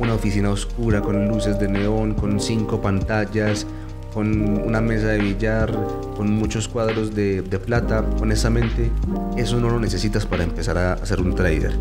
una 0.00 0.14
oficina 0.14 0.50
oscura 0.50 1.00
con 1.00 1.28
luces 1.28 1.60
de 1.60 1.68
neón, 1.68 2.14
con 2.14 2.40
cinco 2.40 2.80
pantallas, 2.80 3.66
con 4.12 4.58
una 4.66 4.80
mesa 4.80 5.08
de 5.08 5.18
billar, 5.18 5.70
con 6.16 6.32
muchos 6.32 6.66
cuadros 6.66 7.14
de, 7.14 7.42
plata, 7.64 8.04
honestamente, 8.20 8.90
eso 9.36 9.60
no 9.60 9.70
lo 9.70 9.78
necesitas 9.78 10.26
para 10.26 10.42
empezar 10.42 10.78
a 10.78 11.04
ser 11.06 11.20
un 11.20 11.34
trader. 11.34 11.72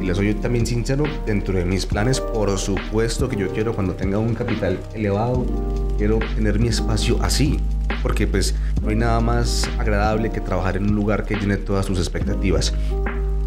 Y 0.00 0.04
les 0.04 0.16
soy 0.16 0.34
también 0.34 0.66
sincero, 0.66 1.04
dentro 1.24 1.56
de 1.56 1.64
mis 1.64 1.86
planes, 1.86 2.20
por 2.20 2.58
supuesto 2.58 3.28
que 3.28 3.36
yo 3.36 3.48
quiero 3.48 3.74
cuando 3.74 3.94
tenga 3.94 4.18
un 4.18 4.34
capital 4.34 4.78
elevado, 4.94 5.46
quiero 5.96 6.18
tener 6.34 6.58
mi 6.58 6.68
espacio 6.68 7.22
así, 7.22 7.60
porque 8.02 8.26
pues 8.26 8.54
no 8.82 8.88
hay 8.88 8.96
nada 8.96 9.20
más 9.20 9.68
agradable 9.78 10.30
que 10.30 10.40
trabajar 10.40 10.76
en 10.76 10.84
un 10.84 10.96
lugar 10.96 11.24
que 11.24 11.36
llene 11.36 11.56
todas 11.56 11.86
sus 11.86 11.98
expectativas. 11.98 12.74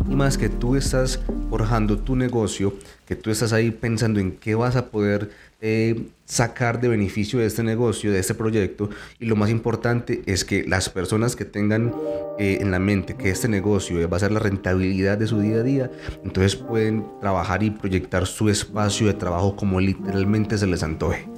Y 0.10 0.16
más 0.16 0.38
que 0.38 0.50
tú 0.50 0.76
estás 0.76 1.20
forjando 1.50 1.98
tu 1.98 2.16
negocio, 2.16 2.74
que 3.06 3.16
tú 3.16 3.32
estás 3.32 3.54
ahí 3.54 3.72
pensando 3.72 4.20
en 4.20 4.34
qué 4.34 4.56
vas 4.56 4.76
a 4.76 4.88
poder 4.88 5.30
eh, 5.62 6.08
sacar 6.26 6.82
de 6.82 6.90
beneficio 6.90 7.40
de 7.40 7.46
este 7.46 7.64
negocio, 7.64 8.12
de 8.12 8.20
este 8.20 8.34
proyecto. 8.34 8.90
Y 9.20 9.26
lo 9.26 9.36
más 9.36 9.50
importante 9.50 10.22
es 10.26 10.44
que 10.44 10.66
las 10.68 10.90
personas 10.90 11.36
que 11.36 11.46
tengan 11.46 11.94
eh, 12.38 12.58
en 12.60 12.72
la 12.72 12.80
mente 12.80 13.16
que 13.16 13.30
este 13.30 13.48
negocio 13.48 14.10
va 14.10 14.18
a 14.18 14.20
ser 14.20 14.32
la 14.32 14.40
rentabilidad 14.40 15.18
de 15.18 15.28
su 15.28 15.40
día 15.40 15.58
a 15.58 15.64
día, 15.64 15.92
entonces 16.24 16.56
pueden 16.56 17.06
trabajar 17.22 17.64
y 17.64 17.70
proyectar 17.70 18.26
su 18.26 18.50
espacio 18.50 19.08
de 19.08 19.14
trabajo 19.14 19.56
como 19.56 19.80
literalmente 19.80 20.58
se 20.58 20.68
les 20.68 20.84
antoje. 20.84 21.30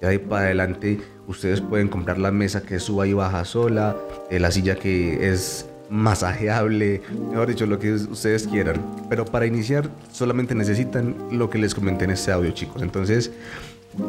De 0.00 0.06
ahí 0.06 0.18
para 0.18 0.46
adelante 0.46 1.00
ustedes 1.26 1.60
pueden 1.60 1.88
comprar 1.88 2.18
la 2.18 2.30
mesa 2.30 2.62
que 2.62 2.78
suba 2.78 3.06
y 3.06 3.12
baja 3.12 3.44
sola, 3.44 3.96
eh, 4.30 4.38
la 4.38 4.50
silla 4.50 4.76
que 4.76 5.30
es 5.30 5.66
masajeable, 5.90 7.02
mejor 7.30 7.48
dicho, 7.48 7.66
lo 7.66 7.78
que 7.78 7.92
ustedes 7.92 8.46
quieran. 8.46 8.84
Pero 9.08 9.24
para 9.24 9.46
iniciar 9.46 9.88
solamente 10.12 10.54
necesitan 10.54 11.14
lo 11.30 11.50
que 11.50 11.58
les 11.58 11.74
comenté 11.74 12.04
en 12.04 12.10
este 12.10 12.32
audio, 12.32 12.50
chicos. 12.50 12.82
Entonces, 12.82 13.30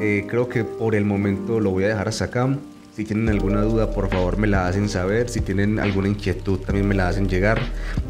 eh, 0.02 0.26
creo 0.28 0.50
que 0.50 0.64
por 0.64 0.96
el 0.96 1.06
momento 1.06 1.60
lo 1.60 1.72
voy 1.72 1.86
a 1.86 1.90
dejar 1.90 2.08
hasta 2.08 2.26
acá. 2.26 2.58
Si 2.96 3.06
tienen 3.06 3.30
alguna 3.30 3.62
duda, 3.62 3.92
por 3.92 4.10
favor 4.10 4.38
me 4.38 4.48
la 4.48 4.68
hacen 4.68 4.90
saber. 4.90 5.30
Si 5.30 5.42
tienen 5.42 5.80
alguna 5.80 6.08
inquietud, 6.08 6.60
también 6.60 6.88
me 6.88 6.96
la 6.96 7.10
hacen 7.10 7.30
llegar. 7.30 7.60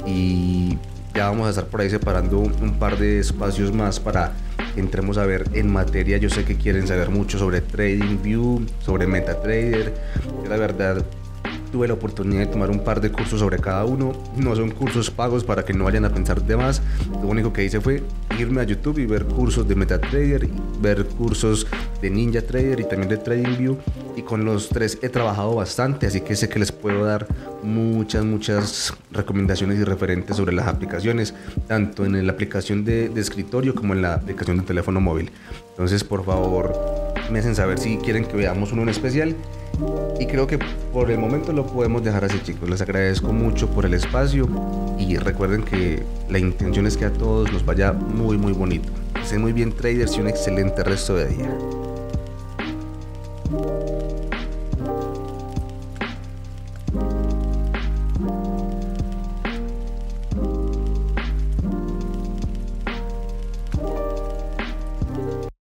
Y 0.05 0.77
ya 1.13 1.29
vamos 1.29 1.47
a 1.47 1.49
estar 1.49 1.65
por 1.65 1.81
ahí 1.81 1.89
separando 1.89 2.39
un 2.39 2.77
par 2.79 2.97
de 2.97 3.19
espacios 3.19 3.73
más 3.73 3.99
para 3.99 4.31
que 4.73 4.79
entremos 4.79 5.17
a 5.17 5.25
ver 5.25 5.49
en 5.53 5.71
materia. 5.71 6.17
Yo 6.17 6.29
sé 6.29 6.45
que 6.45 6.55
quieren 6.55 6.87
saber 6.87 7.09
mucho 7.09 7.37
sobre 7.37 7.61
TradingView, 7.61 8.65
sobre 8.79 9.07
MetaTrader. 9.07 9.93
La 10.47 10.57
verdad 10.57 11.03
tuve 11.71 11.87
la 11.87 11.93
oportunidad 11.93 12.41
de 12.41 12.47
tomar 12.47 12.69
un 12.69 12.79
par 12.79 13.01
de 13.01 13.11
cursos 13.11 13.39
sobre 13.39 13.59
cada 13.59 13.85
uno. 13.85 14.13
No 14.35 14.55
son 14.55 14.71
cursos 14.71 15.11
pagos 15.11 15.43
para 15.43 15.63
que 15.63 15.73
no 15.73 15.83
vayan 15.83 16.05
a 16.05 16.09
pensar 16.09 16.41
de 16.43 16.57
más. 16.57 16.81
Lo 17.21 17.27
único 17.27 17.53
que 17.53 17.63
hice 17.63 17.79
fue 17.79 18.03
irme 18.37 18.61
a 18.61 18.63
YouTube 18.63 18.99
y 18.99 19.05
ver 19.05 19.25
cursos 19.25 19.67
de 19.67 19.75
MetaTrader, 19.75 20.47
ver 20.81 21.05
cursos 21.05 21.67
de 22.01 22.09
Ninja 22.09 22.41
Trader 22.41 22.79
y 22.79 22.83
también 22.83 23.09
de 23.09 23.17
TradingView. 23.17 23.77
Y 24.15 24.21
con 24.23 24.45
los 24.45 24.69
tres 24.69 24.97
he 25.01 25.09
trabajado 25.09 25.53
bastante, 25.55 26.07
así 26.07 26.21
que 26.21 26.35
sé 26.35 26.49
que 26.49 26.57
les 26.57 26.71
puedo 26.71 27.05
dar 27.05 27.27
muchas, 27.61 28.25
muchas 28.25 28.93
recomendaciones 29.11 29.77
y 29.79 29.83
referentes 29.83 30.37
sobre 30.37 30.53
las 30.53 30.67
aplicaciones, 30.67 31.35
tanto 31.67 32.03
en 32.03 32.25
la 32.25 32.33
aplicación 32.33 32.83
de, 32.83 33.09
de 33.09 33.21
escritorio 33.21 33.75
como 33.75 33.93
en 33.93 34.01
la 34.01 34.15
aplicación 34.15 34.57
de 34.57 34.63
teléfono 34.63 34.99
móvil. 34.99 35.31
Entonces, 35.71 36.03
por 36.03 36.25
favor, 36.25 36.73
me 37.31 37.39
hacen 37.39 37.53
saber 37.53 37.77
si 37.77 37.97
quieren 37.97 38.25
que 38.25 38.35
veamos 38.37 38.71
uno 38.71 38.81
en 38.83 38.89
especial 38.89 39.35
y 40.19 40.25
creo 40.25 40.47
que 40.47 40.59
por 40.91 41.11
el 41.11 41.19
momento 41.19 41.53
lo 41.53 41.65
podemos 41.65 42.03
dejar 42.03 42.25
así 42.25 42.39
chicos. 42.43 42.69
Les 42.69 42.81
agradezco 42.81 43.31
mucho 43.31 43.69
por 43.69 43.85
el 43.85 43.93
espacio 43.93 44.47
y 44.97 45.17
recuerden 45.17 45.63
que 45.63 46.03
la 46.29 46.39
intención 46.39 46.87
es 46.87 46.97
que 46.97 47.05
a 47.05 47.13
todos 47.13 47.51
nos 47.51 47.65
vaya 47.65 47.93
muy 47.93 48.37
muy 48.37 48.53
bonito. 48.53 48.89
Sé 49.23 49.37
muy 49.37 49.53
bien 49.53 49.73
traders 49.73 50.17
y 50.17 50.21
un 50.21 50.27
excelente 50.27 50.83
resto 50.83 51.15
de 51.15 51.27
día. 51.27 51.57